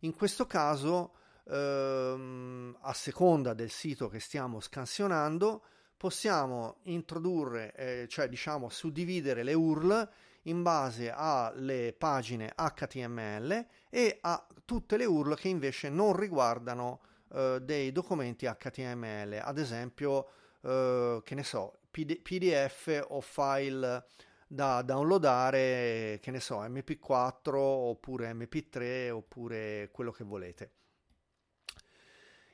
In 0.00 0.14
questo 0.14 0.46
caso, 0.46 1.14
ehm, 1.44 2.76
a 2.80 2.92
seconda 2.92 3.54
del 3.54 3.70
sito 3.70 4.08
che 4.08 4.18
stiamo 4.18 4.58
scansionando, 4.60 5.62
possiamo 5.98 6.76
introdurre, 6.84 7.74
eh, 7.74 8.06
cioè 8.08 8.28
diciamo 8.28 8.68
suddividere 8.70 9.42
le 9.42 9.52
URL 9.52 10.08
in 10.42 10.62
base 10.62 11.10
alle 11.10 11.92
pagine 11.98 12.54
HTML 12.54 13.66
e 13.90 14.18
a 14.22 14.46
tutte 14.64 14.96
le 14.96 15.04
URL 15.04 15.36
che 15.36 15.48
invece 15.48 15.90
non 15.90 16.16
riguardano 16.16 17.00
eh, 17.32 17.58
dei 17.60 17.92
documenti 17.92 18.46
HTML, 18.46 19.40
ad 19.42 19.58
esempio, 19.58 20.28
eh, 20.62 21.20
che 21.24 21.34
ne 21.34 21.42
so, 21.42 21.80
PD- 21.90 22.20
PDF 22.22 23.04
o 23.08 23.20
file 23.20 24.06
da 24.46 24.80
downloadare, 24.82 26.18
che 26.22 26.30
ne 26.30 26.40
so, 26.40 26.62
MP4 26.62 27.54
oppure 27.56 28.32
MP3 28.32 29.10
oppure 29.10 29.90
quello 29.92 30.12
che 30.12 30.24
volete. 30.24 30.70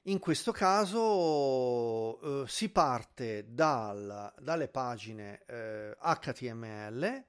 In 0.07 0.19
questo 0.19 0.53
caso 0.53 2.43
eh, 2.43 2.47
si 2.47 2.69
parte 2.69 3.47
dal, 3.49 4.35
dalle 4.39 4.69
pagine 4.69 5.41
eh, 5.47 5.97
HTML 5.99 7.25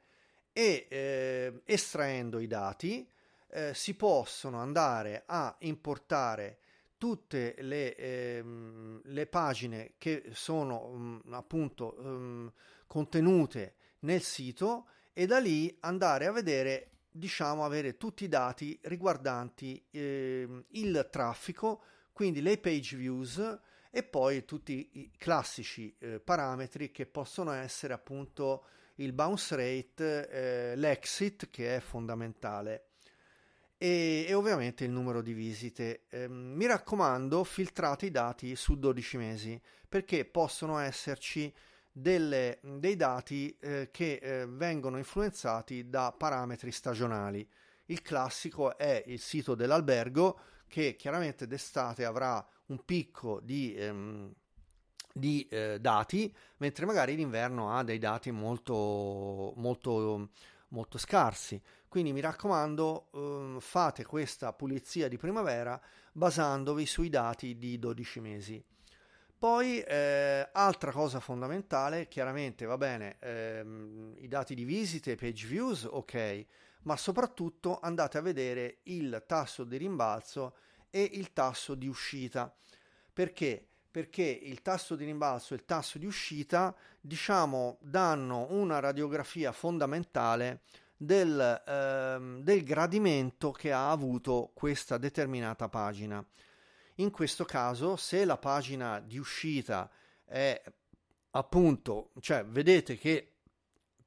e 0.52 0.88
eh, 0.90 1.62
estraendo 1.64 2.40
i 2.40 2.48
dati 2.48 3.10
eh, 3.48 3.74
si 3.74 3.94
possono 3.94 4.60
andare 4.60 5.24
a 5.26 5.56
importare 5.60 6.58
tutte 6.98 7.56
le, 7.60 7.96
ehm, 7.96 9.00
le 9.06 9.26
pagine 9.28 9.94
che 9.98 10.32
sono 10.34 10.90
mh, 10.90 11.22
mm, 11.28 11.34
appunto 11.34 11.96
mh, 11.98 12.08
mm, 12.08 12.48
contenute 12.88 13.76
nel 14.00 14.22
sito 14.22 14.88
e 15.14 15.26
da 15.26 15.40
lì 15.40 15.74
andare 15.80 16.26
a 16.26 16.34
vedere 16.34 16.90
diciamo 17.10 17.64
avere 17.64 17.96
tutti 17.96 18.26
i 18.26 18.28
dati 18.28 18.78
riguardanti 18.82 19.82
eh, 19.92 20.66
il 20.72 21.08
traffico 21.10 21.82
quindi 22.16 22.42
le 22.42 22.58
page 22.60 22.96
views 22.96 23.60
e 23.92 24.04
poi 24.04 24.46
tutti 24.46 24.90
i 24.94 25.12
classici 25.18 25.94
eh, 26.00 26.22
parametri 26.22 26.90
che 26.90 27.06
possono 27.06 27.52
essere 27.52 27.92
appunto 27.92 28.68
il 28.96 29.12
bounce 29.12 29.54
rate 29.58 30.30
eh, 30.30 30.76
l'exit 30.78 31.50
che 31.50 31.76
è 31.76 31.82
fondamentale 31.82 32.92
e, 33.78 34.24
e, 34.30 34.34
ovviamente 34.34 34.86
il 34.86 34.92
numero 34.92 35.22
di 35.22 35.34
visite. 35.34 36.06
Eh, 36.08 36.30
mi 36.30 36.66
raccomando, 36.66 37.44
filtrate 37.44 38.06
i 38.06 38.12
dati 38.12 38.56
su 38.56 38.80
12 38.80 39.18
mesi 39.18 39.62
perché 39.90 40.24
possono 40.24 40.78
esserci 40.78 41.54
delle, 41.92 42.60
dei 42.62 42.96
dati 42.96 43.58
eh, 43.60 43.90
che 43.92 44.20
eh, 44.22 44.46
vengono 44.48 44.98
influenzati 44.98 45.90
da 45.90 46.16
parametri 46.18 46.72
stagionali. 46.72 47.46
Il 47.88 48.02
classico 48.02 48.78
è 48.78 49.04
il 49.08 49.20
sito 49.20 49.54
dell'albergo 49.54 50.40
che 50.68 50.96
chiaramente 50.96 51.48
d'estate 51.48 52.06
avrà 52.06 52.46
un 52.68 52.84
picco 52.84 53.40
di, 53.42 53.76
ehm, 53.76 54.32
di 55.14 55.48
eh, 55.50 55.80
dati, 55.80 56.34
mentre 56.58 56.86
magari 56.86 57.16
l'inverno 57.16 57.72
ha 57.72 57.84
dei 57.84 58.00
dati 58.00 58.32
molto, 58.32 59.54
molto, 59.56 60.30
molto 60.70 60.98
scarsi. 60.98 61.62
Quindi 61.88 62.12
mi 62.12 62.20
raccomando, 62.20 63.08
eh, 63.14 63.62
fate 63.62 64.06
questa 64.06 64.52
pulizia 64.54 65.08
di 65.08 65.18
primavera 65.18 65.80
basandovi 66.12 66.86
sui 66.86 67.10
dati 67.10 67.58
di 67.58 67.80
12 67.80 68.20
mesi. 68.20 68.64
Poi, 69.38 69.82
eh, 69.82 70.50
altra 70.54 70.92
cosa 70.92 71.20
fondamentale, 71.20 72.08
chiaramente 72.08 72.66
va 72.66 72.78
bene, 72.78 73.18
ehm, 73.20 74.16
i 74.18 74.28
dati 74.28 74.56
di 74.56 74.64
visite, 74.64 75.16
page 75.16 75.46
views, 75.46 75.84
ok, 75.84 76.46
ma 76.86 76.98
soprattutto 76.98 77.80
andate 77.80 78.18
a 78.18 78.22
vedere 78.22 78.80
il 78.84 79.24
tasso 79.28 79.64
di 79.64 79.78
rimbalzo 79.78 80.56
e 80.90 81.10
il 81.14 81.34
tasso 81.34 81.76
di 81.76 81.88
uscita. 81.88 82.54
Perché? 83.12 83.68
Perché 83.90 84.24
il 84.24 84.62
tasso 84.62 84.96
di 84.96 85.06
rimbalzo 85.06 85.54
e 85.54 85.58
il 85.58 85.66
tasso 85.66 85.98
di 85.98 86.06
uscita, 86.06 86.76
diciamo, 87.00 87.78
danno 87.82 88.48
una 88.50 88.80
radiografia 88.80 89.52
fondamentale 89.52 90.62
del, 90.98 91.64
ehm, 91.66 92.42
del 92.42 92.64
gradimento 92.64 93.52
che 93.52 93.72
ha 93.72 93.90
avuto 93.90 94.52
questa 94.54 94.98
determinata 94.98 95.70
pagina. 95.70 96.26
In 96.96 97.12
questo 97.12 97.46
caso, 97.46 97.96
se 97.96 98.26
la 98.26 98.38
pagina 98.38 99.00
di 99.00 99.18
uscita 99.18 99.90
è 100.24 100.62
appunto, 101.32 102.12
cioè 102.20 102.46
vedete 102.46 102.98
che 102.98 103.36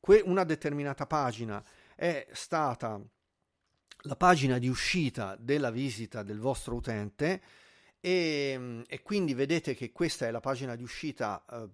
que- 0.01 0.23
una 0.25 0.45
determinata 0.45 1.07
pagina 1.07 1.63
è 1.99 2.29
stata 2.31 3.01
la 4.03 4.15
pagina 4.15 4.59
di 4.59 4.69
uscita 4.69 5.35
della 5.37 5.73
visita 5.73 6.23
del 6.23 6.39
vostro 6.39 6.77
utente 6.77 7.43
e, 7.99 8.85
e, 8.87 9.03
quindi 9.03 9.35
vedete 9.35 9.75
che 9.75 9.91
questa 9.91 10.29
è 10.29 10.31
la 10.31 10.39
pagina 10.39 10.77
di 10.77 10.85
uscita, 10.85 11.45
eh, 11.51 11.69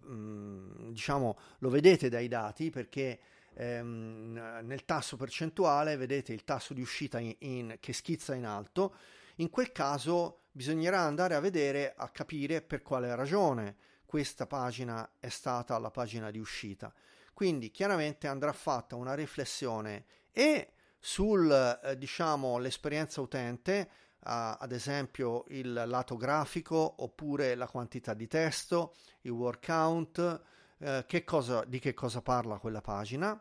diciamo, 0.93 1.37
lo 1.59 1.69
vedete 1.69 2.09
dai 2.09 2.29
dati 2.29 2.71
perché 2.71 3.21
ehm, 3.53 4.63
nel 4.63 4.87
tasso 4.87 5.19
percentuale 5.19 5.97
vedete 5.97 6.33
il 6.33 6.45
tasso 6.45 6.73
di 6.73 6.81
uscita 6.81 7.19
in, 7.19 7.37
in, 7.41 7.77
che 7.79 7.93
schizza 7.93 8.35
in 8.35 8.47
alto. 8.47 8.95
In 9.37 9.51
quel 9.51 9.73
caso 9.73 10.45
bisognerà 10.53 11.01
andare 11.01 11.35
a 11.35 11.41
vedere, 11.41 11.93
a 11.95 12.09
capire 12.09 12.63
per 12.63 12.81
quale 12.81 13.15
ragione 13.15 13.77
questa 14.07 14.47
pagina 14.47 15.17
è 15.21 15.29
stata 15.29 15.77
la 15.77 15.91
pagina 15.91 16.31
di 16.31 16.39
uscita. 16.39 16.91
Quindi 17.35 17.71
chiaramente 17.71 18.27
andrà 18.27 18.53
fatta 18.53 18.97
una 18.97 19.15
riflessione 19.15 20.07
e 20.31 20.73
sul 20.99 21.51
eh, 21.83 21.99
diciamo 21.99 22.59
l'esperienza 22.59 23.21
utente, 23.21 23.91
Uh, 24.25 24.57
ad 24.59 24.73
esempio 24.73 25.45
il 25.49 25.71
lato 25.71 26.17
grafico 26.17 26.95
oppure 27.03 27.55
la 27.55 27.67
quantità 27.67 28.15
di 28.15 28.27
testo, 28.27 28.95
il 29.21 29.33
word 29.33 29.63
count, 29.63 30.43
uh, 30.79 31.05
che 31.07 31.25
cosa, 31.25 31.63
di 31.67 31.79
che 31.79 31.93
cosa 31.93 32.23
parla 32.23 32.57
quella 32.57 32.81
pagina. 32.81 33.39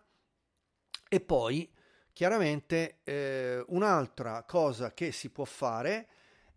E 1.08 1.22
poi 1.22 1.74
chiaramente 2.14 3.00
eh, 3.04 3.64
un'altra 3.68 4.44
cosa 4.44 4.94
che 4.94 5.12
si 5.12 5.30
può 5.30 5.46
fare 5.46 6.08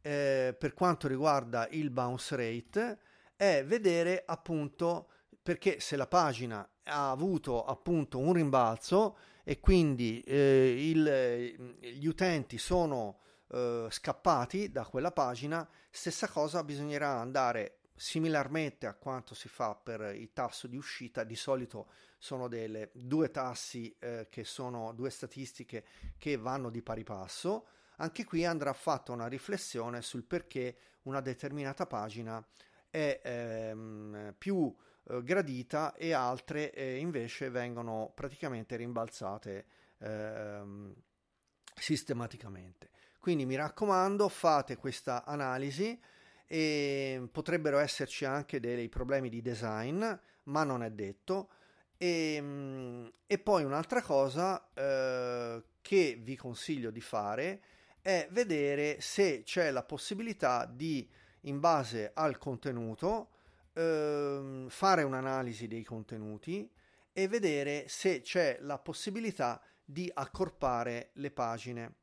eh, 0.02 0.54
per 0.56 0.74
quanto 0.74 1.08
riguarda 1.08 1.66
il 1.70 1.90
bounce 1.90 2.36
rate 2.36 2.98
è 3.34 3.64
vedere 3.64 4.22
appunto 4.24 5.10
perché 5.46 5.78
se 5.78 5.94
la 5.94 6.08
pagina 6.08 6.68
ha 6.82 7.08
avuto 7.08 7.64
appunto 7.64 8.18
un 8.18 8.32
rimbalzo 8.32 9.16
e 9.44 9.60
quindi 9.60 10.20
eh, 10.22 10.90
il, 10.90 11.78
gli 11.78 12.06
utenti 12.08 12.58
sono 12.58 13.20
eh, 13.52 13.86
scappati 13.88 14.72
da 14.72 14.84
quella 14.86 15.12
pagina, 15.12 15.64
stessa 15.88 16.26
cosa 16.26 16.64
bisognerà 16.64 17.20
andare 17.20 17.78
similarmente 17.94 18.88
a 18.88 18.94
quanto 18.94 19.36
si 19.36 19.46
fa 19.46 19.76
per 19.76 20.16
il 20.16 20.32
tasso 20.32 20.66
di 20.66 20.76
uscita, 20.76 21.22
di 21.22 21.36
solito 21.36 21.92
sono 22.18 22.48
delle 22.48 22.90
due 22.92 23.30
tassi 23.30 23.94
eh, 24.00 24.26
che 24.28 24.42
sono 24.42 24.92
due 24.94 25.10
statistiche 25.10 25.84
che 26.18 26.36
vanno 26.36 26.70
di 26.70 26.82
pari 26.82 27.04
passo. 27.04 27.68
Anche 27.98 28.24
qui 28.24 28.44
andrà 28.44 28.72
fatta 28.72 29.12
una 29.12 29.28
riflessione 29.28 30.02
sul 30.02 30.24
perché 30.24 30.76
una 31.02 31.20
determinata 31.20 31.86
pagina 31.86 32.44
è 32.90 33.20
ehm, 33.22 34.34
più 34.36 34.74
eh, 35.08 35.22
gradita 35.22 35.94
e 35.94 36.12
altre 36.12 36.72
eh, 36.72 36.96
invece 36.96 37.50
vengono 37.50 38.12
praticamente 38.14 38.76
rimbalzate 38.76 39.66
ehm, 39.98 40.94
sistematicamente. 41.74 42.90
Quindi 43.18 43.44
mi 43.44 43.56
raccomando, 43.56 44.28
fate 44.28 44.76
questa 44.76 45.24
analisi 45.24 45.98
e 46.46 47.28
potrebbero 47.30 47.78
esserci 47.78 48.24
anche 48.24 48.60
dei 48.60 48.88
problemi 48.88 49.28
di 49.28 49.42
design, 49.42 50.04
ma 50.44 50.64
non 50.64 50.82
è 50.82 50.90
detto. 50.90 51.50
E, 51.98 52.38
mm, 52.40 53.06
e 53.26 53.38
poi 53.38 53.64
un'altra 53.64 54.02
cosa 54.02 54.70
eh, 54.74 55.62
che 55.80 56.18
vi 56.20 56.36
consiglio 56.36 56.90
di 56.90 57.00
fare 57.00 57.62
è 58.00 58.28
vedere 58.30 59.00
se 59.00 59.42
c'è 59.44 59.70
la 59.70 59.82
possibilità 59.82 60.64
di, 60.66 61.08
in 61.42 61.58
base 61.58 62.12
al 62.14 62.38
contenuto, 62.38 63.30
eh, 63.76 64.64
fare 64.68 65.02
un'analisi 65.02 65.68
dei 65.68 65.84
contenuti 65.84 66.70
e 67.12 67.28
vedere 67.28 67.84
se 67.88 68.22
c'è 68.22 68.58
la 68.60 68.78
possibilità 68.78 69.60
di 69.84 70.10
accorpare 70.12 71.10
le 71.14 71.30
pagine 71.30 71.94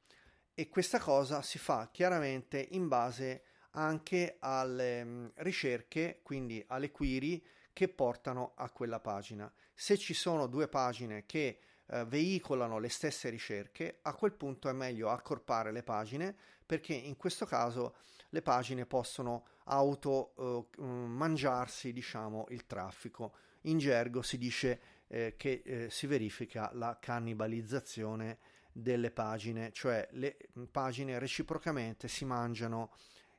e 0.54 0.70
questa 0.70 1.00
cosa 1.00 1.42
si 1.42 1.58
fa 1.58 1.90
chiaramente 1.92 2.68
in 2.72 2.88
base 2.88 3.44
anche 3.72 4.38
alle 4.40 5.04
mm, 5.04 5.26
ricerche, 5.38 6.20
quindi 6.22 6.64
alle 6.68 6.92
query 6.92 7.44
che 7.74 7.90
portano 7.90 8.54
a 8.56 8.70
quella 8.70 9.00
pagina. 9.00 9.52
Se 9.74 9.98
ci 9.98 10.14
sono 10.14 10.46
due 10.46 10.68
pagine 10.68 11.26
che 11.26 11.60
eh, 11.88 12.06
veicolano 12.06 12.78
le 12.78 12.90
stesse 12.90 13.30
ricerche, 13.30 14.00
a 14.04 14.14
quel 14.14 14.34
punto 14.34 14.70
è 14.70 14.74
meglio 14.74 15.10
accorpare 15.10 15.72
le 15.72 15.82
pagine 15.82 16.36
perché 16.74 16.96
in 16.96 17.18
questo 17.18 17.46
caso 17.46 17.94
le 18.30 18.42
pagine 18.42 18.88
possono 18.88 19.46
auto 19.66 20.34
eh, 20.80 20.82
mm, 20.82 21.06
mangiarsi, 21.06 21.94
diciamo, 21.94 22.48
il 22.50 22.66
traffico. 22.66 23.34
In 23.64 23.78
gergo 23.78 24.24
si 24.24 24.40
dice 24.40 24.80
eh, 25.08 25.36
che 25.38 25.62
eh, 25.64 25.90
si 25.92 26.08
verifica 26.08 26.72
la 26.74 26.98
cannibalizzazione 27.00 28.40
delle 28.72 29.12
pagine, 29.12 29.72
cioè 29.72 30.08
le 30.14 30.36
pagine 30.72 31.20
reciprocamente 31.20 32.08
si 32.08 32.26
mangiano 32.26 32.92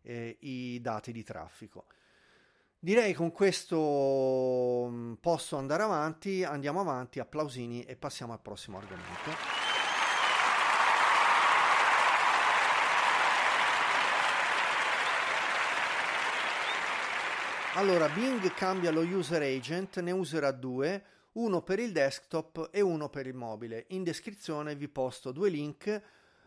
eh, 0.03 0.37
i 0.43 0.81
dati 0.81 1.11
di 1.11 1.25
traffico. 1.25 1.87
Direi 2.79 3.15
con 3.15 3.33
questo 3.33 4.87
mm, 4.89 5.15
posso 5.15 5.57
andare 5.57 5.83
avanti, 5.83 6.45
andiamo 6.45 6.79
avanti, 6.79 7.19
applausini 7.19 7.83
e 7.83 7.97
passiamo 7.97 8.33
al 8.33 8.41
prossimo 8.41 8.79
argomento. 8.79 9.74
Allora, 17.77 18.09
Bing 18.09 18.55
cambia 18.55 18.93
lo 18.93 19.01
user 19.01 19.43
agent, 19.43 19.99
ne 19.99 20.13
userà 20.13 20.53
due, 20.53 21.03
uno 21.33 21.61
per 21.63 21.81
il 21.81 21.91
desktop 21.91 22.69
e 22.71 22.81
uno 22.81 23.09
per 23.09 23.27
il 23.27 23.35
mobile. 23.35 23.87
In 23.89 24.05
descrizione 24.05 24.77
vi 24.77 24.87
posto 24.87 25.33
due 25.33 25.49
link, 25.49 26.03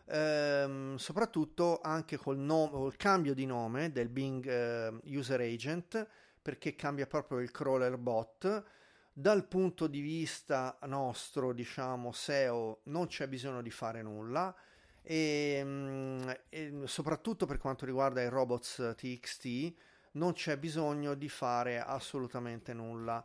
ehm, 0.06 0.96
soprattutto 0.96 1.80
anche 1.82 2.16
col, 2.16 2.38
nome, 2.38 2.70
col, 2.70 2.96
cambio 2.96 3.34
di 3.34 3.44
nome 3.44 3.92
del 3.92 4.08
Bing 4.08 4.46
eh, 4.46 5.00
User 5.04 5.38
Agent, 5.40 6.08
perché 6.40 6.74
cambia 6.74 7.06
proprio 7.06 7.40
il 7.40 7.50
crawler 7.50 7.98
bot. 7.98 8.64
Dal 9.12 9.46
punto 9.46 9.86
di 9.86 10.00
vista 10.00 10.78
nostro, 10.86 11.52
diciamo 11.52 12.10
SEO, 12.10 12.80
non 12.84 13.06
c'è 13.06 13.28
bisogno 13.28 13.60
di 13.60 13.70
fare 13.70 14.00
nulla. 14.00 14.54
E, 15.02 15.60
mm, 15.62 16.28
e 16.48 16.72
soprattutto 16.84 17.44
per 17.44 17.58
quanto 17.58 17.84
riguarda 17.84 18.22
i 18.22 18.30
robots 18.30 18.94
TXT, 18.96 19.74
non 20.18 20.32
c'è 20.32 20.58
bisogno 20.58 21.14
di 21.14 21.28
fare 21.28 21.80
assolutamente 21.80 22.74
nulla. 22.74 23.24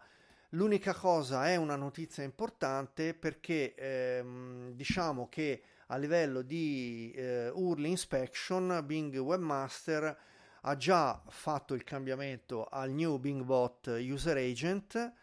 L'unica 0.50 0.94
cosa 0.94 1.50
è 1.50 1.56
una 1.56 1.76
notizia 1.76 2.24
importante 2.24 3.16
perché 3.16 3.74
ehm, 3.74 4.74
diciamo 4.74 5.28
che 5.28 5.64
a 5.88 5.98
livello 5.98 6.44
di 6.44 7.12
eh, 7.16 7.50
URL 7.50 7.86
inspection 7.86 8.82
Bing 8.86 9.18
Webmaster 9.18 10.18
ha 10.62 10.78
già 10.78 11.22
fatto 11.28 11.74
il 11.74 11.84
cambiamento 11.84 12.66
al 12.66 12.92
new 12.92 13.18
Bing 13.18 13.42
Bot 13.42 13.88
User 13.88 14.38
Agent 14.38 15.14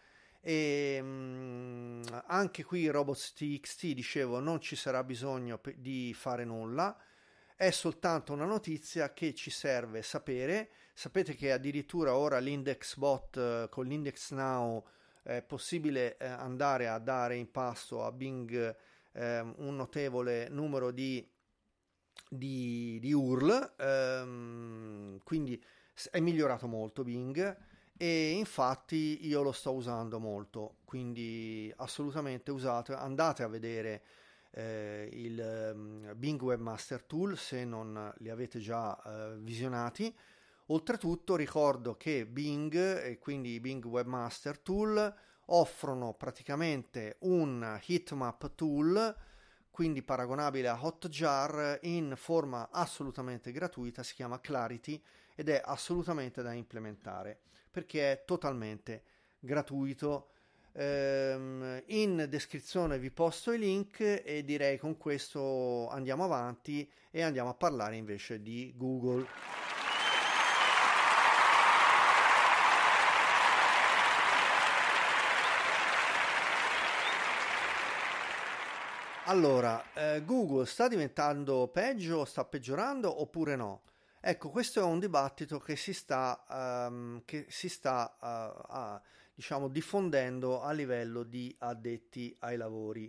e 0.41 1.01
mh, 1.01 1.07
mm, 1.07 2.03
anche 2.27 2.65
qui 2.65 2.89
robots.txt 2.89 3.87
dicevo 3.93 4.41
non 4.41 4.61
ci 4.61 4.75
sarà 4.75 5.05
bisogno 5.05 5.61
di 5.77 6.13
fare 6.13 6.45
nulla. 6.45 6.97
È 7.55 7.71
soltanto 7.71 8.33
una 8.33 8.47
notizia 8.47 9.13
che 9.13 9.33
ci 9.35 9.51
serve 9.51 10.03
sapere 10.03 10.71
sapete 11.01 11.35
che 11.35 11.51
addirittura 11.51 12.15
ora 12.15 12.39
l'index 12.41 12.97
bot 12.97 13.35
eh, 13.39 13.69
con 13.71 13.87
l'index 13.87 14.33
now 14.33 14.85
è 15.23 15.41
possibile 15.41 16.19
eh, 16.19 16.27
andare 16.27 16.89
a 16.89 16.99
dare 16.99 17.37
in 17.37 17.51
pasto 17.51 18.05
a 18.05 18.13
Bing 18.13 18.77
eh, 19.13 19.41
un 19.41 19.77
notevole 19.77 20.51
numero 20.51 20.91
di, 20.91 21.27
di, 22.29 22.99
di 23.01 23.13
URL, 23.15 23.77
ehm, 23.79 25.21
quindi 25.25 25.65
è 26.11 26.21
migliorato 26.21 26.67
molto 26.67 27.03
Bing 27.03 27.57
e 27.97 28.33
infatti 28.33 29.27
io 29.27 29.41
lo 29.41 29.53
sto 29.53 29.73
usando 29.73 30.19
molto, 30.19 30.81
quindi 30.85 31.73
assolutamente 31.77 32.51
usate, 32.51 32.93
andate 32.93 33.43
a 33.43 33.49
vedere 33.49 34.03
eh, 34.51 35.09
il 35.13 35.73
um, 35.75 36.13
Bing 36.15 36.43
Webmaster 36.43 37.03
Tool 37.05 37.39
se 37.39 37.65
non 37.65 38.13
li 38.19 38.29
avete 38.29 38.59
già 38.59 39.39
visionati 39.39 40.15
Oltretutto 40.71 41.35
ricordo 41.35 41.97
che 41.97 42.25
Bing 42.27 42.75
e 43.03 43.19
quindi 43.19 43.59
Bing 43.59 43.85
Webmaster 43.85 44.61
Tool 44.61 45.15
offrono 45.47 46.15
praticamente 46.15 47.17
un 47.21 47.81
heatmap 47.85 48.55
tool 48.55 49.17
quindi 49.69 50.03
paragonabile 50.03 50.69
a 50.69 50.79
Hotjar 50.81 51.81
in 51.83 52.15
forma 52.17 52.69
assolutamente 52.71 53.51
gratuita, 53.51 54.05
si 54.05 54.15
chiama 54.15 54.41
Clarity 54.41 55.03
ed 55.35 55.49
è 55.49 55.61
assolutamente 55.65 56.41
da 56.41 56.53
implementare 56.53 57.41
perché 57.69 58.13
è 58.13 58.25
totalmente 58.25 59.03
gratuito. 59.41 60.29
Ehm, 60.73 61.83
in 61.87 62.27
descrizione 62.29 63.01
vi 63.01 63.11
posto 63.11 63.51
i 63.51 63.59
link 63.59 64.01
e 64.01 64.45
direi 64.45 64.79
con 64.79 64.97
questo 64.97 65.89
andiamo 65.89 66.23
avanti 66.23 66.89
e 67.11 67.23
andiamo 67.23 67.49
a 67.49 67.55
parlare 67.55 67.97
invece 67.97 68.41
di 68.41 68.73
Google. 68.77 69.80
Allora, 79.31 79.93
eh, 79.95 80.25
Google 80.25 80.67
sta 80.67 80.89
diventando 80.89 81.69
peggio, 81.69 82.25
sta 82.25 82.45
peggiorando 82.45 83.21
oppure 83.21 83.55
no? 83.55 83.83
Ecco, 84.21 84.51
questo 84.51 84.81
è 84.81 84.83
un 84.83 84.99
dibattito 84.99 85.61
che 85.61 85.77
si 85.77 85.93
sta, 85.93 86.45
um, 86.89 87.23
che 87.25 87.47
si 87.49 87.69
sta 87.69 88.17
uh, 88.21 88.77
uh, 88.77 89.01
diciamo, 89.33 89.69
diffondendo 89.69 90.61
a 90.61 90.73
livello 90.73 91.23
di 91.23 91.55
addetti 91.61 92.37
ai 92.41 92.57
lavori 92.57 93.09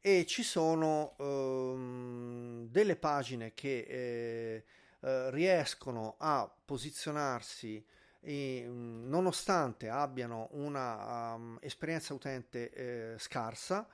e 0.00 0.24
ci 0.24 0.44
sono 0.44 1.16
um, 1.18 2.68
delle 2.68 2.94
pagine 2.94 3.52
che 3.52 3.86
eh, 3.88 4.64
uh, 5.00 5.30
riescono 5.30 6.14
a 6.18 6.48
posizionarsi 6.64 7.84
e, 8.20 8.64
um, 8.68 9.08
nonostante 9.08 9.88
abbiano 9.88 10.46
una 10.52 11.34
um, 11.34 11.58
esperienza 11.60 12.14
utente 12.14 12.70
eh, 12.70 13.18
scarsa 13.18 13.84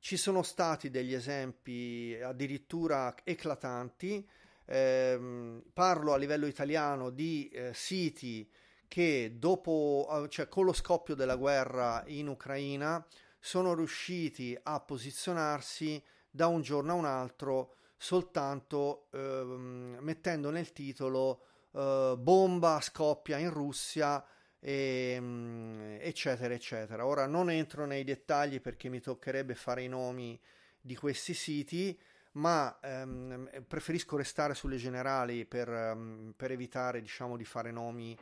ci 0.00 0.16
sono 0.16 0.42
stati 0.42 0.90
degli 0.90 1.12
esempi 1.12 2.18
addirittura 2.20 3.14
eclatanti, 3.22 4.26
eh, 4.64 5.62
parlo 5.72 6.12
a 6.12 6.16
livello 6.16 6.46
italiano 6.46 7.10
di 7.10 7.48
eh, 7.48 7.72
siti 7.74 8.50
che 8.88 9.36
dopo, 9.36 10.08
eh, 10.24 10.28
cioè 10.28 10.48
con 10.48 10.64
lo 10.64 10.72
scoppio 10.72 11.14
della 11.14 11.36
guerra 11.36 12.02
in 12.06 12.28
Ucraina, 12.28 13.06
sono 13.38 13.74
riusciti 13.74 14.58
a 14.62 14.80
posizionarsi 14.80 16.02
da 16.30 16.46
un 16.46 16.62
giorno 16.62 16.92
a 16.92 16.96
un 16.96 17.04
altro 17.04 17.74
soltanto 17.96 19.08
eh, 19.12 19.18
mettendo 19.18 20.50
nel 20.50 20.72
titolo 20.72 21.42
eh, 21.72 22.14
bomba 22.18 22.80
scoppia 22.80 23.36
in 23.36 23.50
Russia 23.50 24.24
e, 24.60 25.14
ehm, 25.16 25.98
eccetera 26.00 26.54
eccetera. 26.54 27.06
Ora 27.06 27.26
non 27.26 27.50
entro 27.50 27.86
nei 27.86 28.04
dettagli 28.04 28.60
perché 28.60 28.88
mi 28.88 29.00
toccherebbe 29.00 29.54
fare 29.54 29.82
i 29.82 29.88
nomi 29.88 30.38
di 30.80 30.94
questi 30.94 31.34
siti 31.34 31.98
ma 32.32 32.78
ehm, 32.80 33.64
preferisco 33.66 34.16
restare 34.16 34.54
sulle 34.54 34.76
generali 34.76 35.44
per, 35.46 35.68
um, 35.68 36.32
per 36.36 36.52
evitare 36.52 37.00
diciamo 37.00 37.36
di 37.36 37.44
fare 37.44 37.72
nomi 37.72 38.16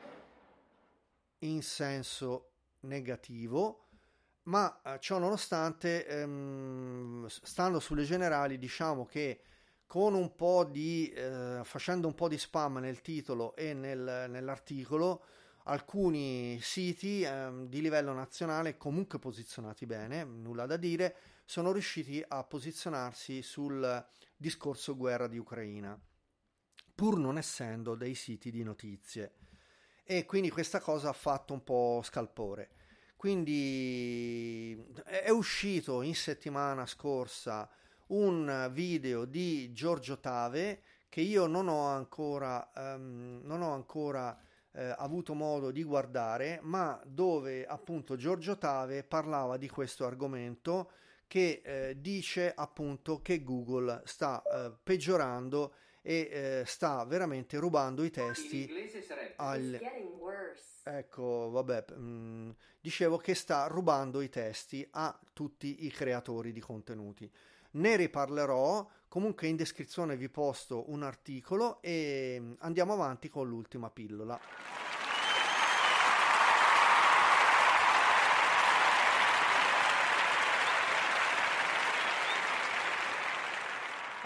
in 1.40 1.62
senso 1.62 2.52
negativo 2.80 3.88
ma 4.44 4.80
eh, 4.82 4.98
ciò 4.98 5.18
nonostante 5.18 6.06
ehm, 6.06 7.26
stando 7.26 7.80
sulle 7.80 8.04
generali 8.04 8.56
diciamo 8.56 9.04
che 9.04 9.42
con 9.86 10.14
un 10.14 10.34
po' 10.34 10.64
di 10.64 11.10
eh, 11.10 11.60
facendo 11.64 12.06
un 12.06 12.14
po' 12.14 12.28
di 12.28 12.38
spam 12.38 12.78
nel 12.78 13.02
titolo 13.02 13.54
e 13.56 13.74
nel, 13.74 14.26
nell'articolo 14.28 15.24
alcuni 15.68 16.58
siti 16.60 17.22
ehm, 17.22 17.66
di 17.68 17.80
livello 17.80 18.12
nazionale 18.12 18.76
comunque 18.76 19.18
posizionati 19.18 19.86
bene, 19.86 20.24
nulla 20.24 20.66
da 20.66 20.76
dire, 20.76 21.16
sono 21.44 21.72
riusciti 21.72 22.22
a 22.26 22.42
posizionarsi 22.44 23.42
sul 23.42 24.06
discorso 24.36 24.96
guerra 24.96 25.28
di 25.28 25.38
Ucraina. 25.38 25.98
pur 26.94 27.16
non 27.16 27.38
essendo 27.38 27.94
dei 27.94 28.14
siti 28.14 28.50
di 28.50 28.64
notizie. 28.64 29.34
E 30.02 30.24
quindi 30.24 30.50
questa 30.50 30.80
cosa 30.80 31.10
ha 31.10 31.12
fatto 31.12 31.52
un 31.52 31.62
po' 31.62 32.00
scalpore. 32.02 32.70
Quindi 33.16 34.76
è 35.04 35.30
uscito 35.30 36.02
in 36.02 36.14
settimana 36.14 36.86
scorsa 36.86 37.70
un 38.08 38.70
video 38.72 39.24
di 39.24 39.72
Giorgio 39.72 40.18
Tave 40.18 40.82
che 41.08 41.20
io 41.20 41.46
non 41.46 41.68
ho 41.68 41.86
ancora, 41.86 42.70
um, 42.74 43.40
non 43.44 43.62
ho 43.62 43.72
ancora 43.72 44.36
eh, 44.78 44.94
avuto 44.96 45.34
modo 45.34 45.72
di 45.72 45.82
guardare, 45.82 46.60
ma 46.62 47.00
dove 47.04 47.66
appunto 47.66 48.14
Giorgio 48.14 48.56
Tave 48.56 49.02
parlava 49.02 49.56
di 49.56 49.68
questo 49.68 50.06
argomento 50.06 50.92
che 51.26 51.60
eh, 51.64 52.00
dice 52.00 52.52
appunto 52.54 53.20
che 53.20 53.42
Google 53.42 54.02
sta 54.04 54.40
eh, 54.42 54.72
peggiorando 54.82 55.74
e 56.00 56.28
eh, 56.30 56.62
sta 56.64 57.04
veramente 57.04 57.58
rubando 57.58 58.04
i 58.04 58.10
testi 58.10 58.70
al... 59.36 59.78
ecco 60.84 61.50
vabbè 61.50 61.84
mh, 61.94 62.00
mm, 62.00 62.50
dicevo 62.80 63.18
che 63.18 63.34
sta 63.34 63.66
rubando 63.66 64.20
i 64.20 64.30
testi 64.30 64.86
a 64.92 65.18
tutti 65.32 65.84
i 65.84 65.90
creatori 65.90 66.52
di 66.52 66.60
contenuti 66.60 67.30
ne 67.72 67.96
riparlerò 67.96 68.86
comunque 69.08 69.46
in 69.46 69.56
descrizione 69.56 70.16
vi 70.16 70.28
posto 70.28 70.90
un 70.90 71.02
articolo 71.02 71.80
e 71.80 72.38
mm, 72.40 72.52
andiamo 72.58 72.92
avanti 72.92 73.28
con 73.28 73.48
l'ultima 73.48 73.90
pillola 73.90 74.38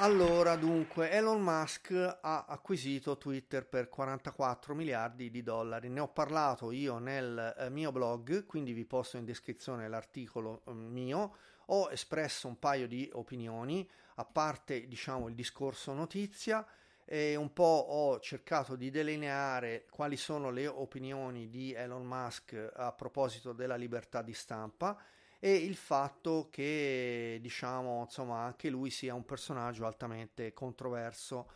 Allora, 0.03 0.57
dunque, 0.57 1.13
Elon 1.13 1.41
Musk 1.41 1.93
ha 1.93 2.45
acquisito 2.49 3.19
Twitter 3.19 3.65
per 3.65 3.89
44 3.89 4.75
miliardi 4.75 5.31
di 5.31 5.45
dollari. 5.45 5.89
Ne 5.89 6.01
ho 6.01 6.09
parlato 6.09 6.73
io 6.73 6.99
nel 6.99 7.55
eh, 7.57 7.71
mio 7.71 7.93
blog, 7.93 8.45
quindi 8.45 8.73
vi 8.73 8.85
posto 8.85 9.17
in 9.17 9.25
descrizione 9.25 9.87
l'articolo 9.87 10.63
eh, 10.67 10.73
mio. 10.73 11.37
Ho 11.75 11.91
espresso 11.91 12.49
un 12.49 12.59
paio 12.59 12.87
di 12.87 13.09
opinioni, 13.15 13.89
a 14.17 14.25
parte, 14.27 14.87
diciamo, 14.87 15.29
il 15.29 15.35
discorso 15.35 15.95
notizia 15.95 16.67
e 17.07 17.35
un 17.35 17.51
po' 17.55 17.87
ho 17.89 18.21
cercato 18.21 18.77
di 18.77 18.91
delineare 18.91 19.87
quali 19.91 20.19
sono 20.19 20.51
le 20.51 20.67
opinioni 20.67 21.49
di 21.49 21.73
Elon 21.73 22.05
Musk 22.05 22.73
a 22.75 22.93
proposito 22.93 23.55
della 23.55 23.77
libertà 23.77 24.21
di 24.21 24.35
stampa 24.35 25.03
e 25.39 25.55
il 25.55 25.75
fatto 25.75 26.49
che 26.51 27.39
diciamo 27.41 28.03
insomma 28.03 28.41
anche 28.41 28.69
lui 28.69 28.91
sia 28.91 29.15
un 29.15 29.25
personaggio 29.25 29.87
altamente 29.87 30.53
controverso. 30.53 31.51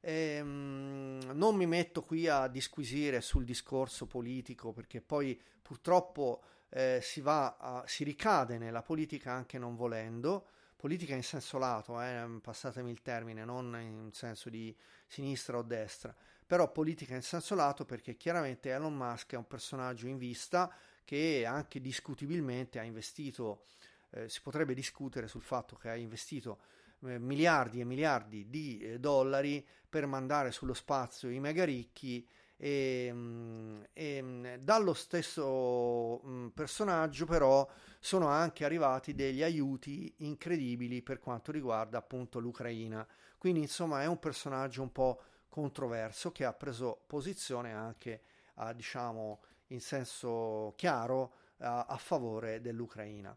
Ehm, 0.00 1.30
non 1.32 1.56
mi 1.56 1.66
metto 1.66 2.02
qui 2.02 2.28
a 2.28 2.48
disquisire 2.48 3.22
sul 3.22 3.44
discorso 3.44 4.06
politico 4.06 4.72
perché 4.72 5.00
poi 5.00 5.40
purtroppo 5.62 6.42
eh, 6.76 6.98
si, 7.00 7.20
va 7.20 7.56
a, 7.56 7.84
si 7.86 8.02
ricade 8.02 8.58
nella 8.58 8.82
politica 8.82 9.32
anche 9.32 9.58
non 9.58 9.76
volendo. 9.76 10.48
Politica 10.76 11.14
in 11.14 11.22
senso 11.22 11.56
lato, 11.56 12.02
eh, 12.02 12.40
passatemi 12.42 12.90
il 12.90 13.00
termine, 13.00 13.44
non 13.44 13.78
in 13.80 14.12
senso 14.12 14.50
di 14.50 14.76
sinistra 15.06 15.56
o 15.56 15.62
destra, 15.62 16.14
però 16.44 16.70
politica 16.70 17.14
in 17.14 17.22
senso 17.22 17.54
lato 17.54 17.86
perché 17.86 18.16
chiaramente 18.16 18.70
Elon 18.70 18.94
Musk 18.94 19.32
è 19.32 19.36
un 19.36 19.46
personaggio 19.46 20.08
in 20.08 20.18
vista 20.18 20.70
che 21.04 21.46
anche 21.46 21.80
discutibilmente 21.80 22.78
ha 22.78 22.82
investito, 22.82 23.64
eh, 24.10 24.28
si 24.28 24.42
potrebbe 24.42 24.74
discutere 24.74 25.28
sul 25.28 25.42
fatto 25.42 25.76
che 25.76 25.88
ha 25.88 25.94
investito 25.94 26.58
eh, 27.06 27.18
miliardi 27.18 27.80
e 27.80 27.84
miliardi 27.84 28.50
di 28.50 28.80
eh, 28.80 28.98
dollari 28.98 29.64
per 29.88 30.06
mandare 30.06 30.50
sullo 30.50 30.74
spazio 30.74 31.30
i 31.30 31.38
mega 31.38 31.64
ricchi 31.64 32.26
e, 32.64 33.10
mm, 33.12 33.82
e 33.92 34.22
mm, 34.22 34.46
dallo 34.60 34.94
stesso 34.94 36.22
mm, 36.24 36.46
personaggio 36.48 37.26
però 37.26 37.68
sono 38.00 38.28
anche 38.28 38.64
arrivati 38.64 39.14
degli 39.14 39.42
aiuti 39.42 40.14
incredibili 40.18 41.02
per 41.02 41.18
quanto 41.18 41.52
riguarda 41.52 41.98
appunto 41.98 42.38
l'Ucraina 42.38 43.06
quindi 43.36 43.60
insomma 43.60 44.00
è 44.02 44.06
un 44.06 44.18
personaggio 44.18 44.80
un 44.80 44.92
po' 44.92 45.20
controverso 45.50 46.32
che 46.32 46.46
ha 46.46 46.54
preso 46.54 47.02
posizione 47.06 47.74
anche 47.74 48.22
a 48.54 48.72
diciamo 48.72 49.42
in 49.68 49.80
senso 49.82 50.72
chiaro 50.76 51.34
a, 51.58 51.84
a 51.84 51.96
favore 51.98 52.62
dell'Ucraina. 52.62 53.36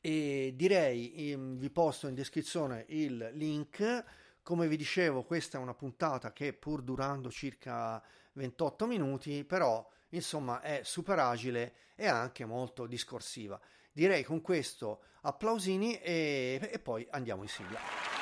E 0.00 0.52
direi 0.56 1.30
in, 1.30 1.58
vi 1.58 1.68
posto 1.68 2.08
in 2.08 2.14
descrizione 2.14 2.86
il 2.88 3.30
link. 3.34 4.04
Come 4.46 4.68
vi 4.68 4.76
dicevo, 4.76 5.24
questa 5.24 5.58
è 5.58 5.60
una 5.60 5.74
puntata 5.74 6.32
che 6.32 6.52
pur 6.52 6.80
durando 6.80 7.32
circa 7.32 8.00
28 8.34 8.86
minuti, 8.86 9.42
però 9.42 9.84
insomma 10.10 10.60
è 10.60 10.82
super 10.84 11.18
agile 11.18 11.72
e 11.96 12.06
anche 12.06 12.44
molto 12.44 12.86
discorsiva. 12.86 13.60
Direi 13.90 14.22
con 14.22 14.42
questo 14.42 15.00
applausini 15.22 15.98
e, 15.98 16.60
e 16.62 16.78
poi 16.78 17.04
andiamo 17.10 17.42
in 17.42 17.48
sigla. 17.48 18.15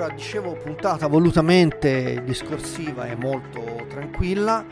Allora, 0.00 0.14
dicevo, 0.14 0.54
puntata 0.54 1.08
volutamente 1.08 2.22
discorsiva 2.24 3.04
e 3.04 3.16
molto 3.16 3.84
tranquilla. 3.86 4.64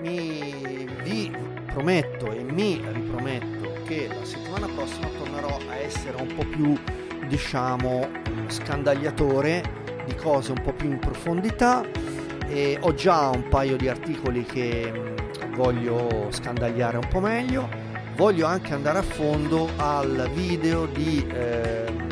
Mi 0.00 0.86
vi 1.02 1.36
prometto 1.66 2.30
e 2.30 2.44
mi 2.44 2.80
riprometto 2.92 3.82
che 3.88 4.06
la 4.06 4.24
settimana 4.24 4.68
prossima 4.68 5.08
tornerò 5.18 5.58
a 5.68 5.74
essere 5.74 6.22
un 6.22 6.32
po' 6.32 6.44
più, 6.44 6.78
diciamo, 7.26 8.08
scandagliatore 8.46 9.62
di 10.06 10.14
cose 10.14 10.52
un 10.52 10.62
po' 10.62 10.72
più 10.72 10.90
in 10.92 11.00
profondità. 11.00 11.84
E 12.46 12.78
ho 12.80 12.94
già 12.94 13.30
un 13.30 13.48
paio 13.48 13.76
di 13.76 13.88
articoli 13.88 14.44
che 14.44 14.92
mm, 14.92 15.54
voglio 15.56 16.28
scandagliare 16.30 16.98
un 16.98 17.08
po' 17.08 17.18
meglio. 17.18 17.68
Voglio 18.14 18.46
anche 18.46 18.74
andare 18.74 18.98
a 18.98 19.02
fondo 19.02 19.70
al 19.76 20.30
video 20.32 20.86
di. 20.86 21.26
Eh, 21.26 22.07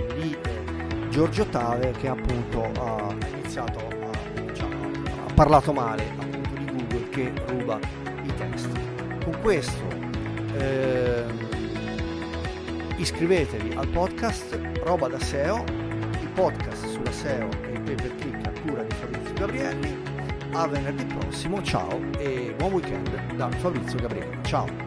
Giorgio 1.17 1.47
Tave 1.47 1.93
che 1.93 2.09
appunto 2.09 2.63
ha 2.79 3.11
iniziato 3.33 3.79
a, 3.79 4.43
diciamo, 4.43 4.75
ha 5.27 5.33
parlato 5.33 5.73
male 5.73 6.11
appunto 6.19 6.55
di 6.59 6.65
Google 6.67 7.09
che 7.09 7.33
ruba 7.47 7.79
i 8.23 8.35
test. 8.35 8.69
Con 9.25 9.35
questo 9.41 9.83
eh, 10.59 11.25
iscrivetevi 12.99 13.77
al 13.77 13.89
podcast 13.89 14.61
Roba 14.83 15.09
da 15.09 15.19
SEO, 15.19 15.65
il 16.21 16.29
podcast 16.35 16.87
sulla 16.87 17.13
SEO 17.13 17.49
e 17.63 17.73
il 17.73 17.81
pay 17.81 17.95
per 17.95 18.15
click 18.17 18.47
a 18.47 18.61
cura 18.61 18.83
di 18.83 18.95
Fabrizio 18.97 19.35
Gabrielli. 19.37 20.03
A 20.53 20.67
venerdì 20.67 21.07
prossimo, 21.07 21.63
ciao 21.63 21.99
e 22.19 22.55
buon 22.59 22.75
weekend 22.75 23.37
da 23.37 23.51
Fabrizio 23.53 23.99
Gabrielli. 24.01 24.37
Ciao! 24.43 24.86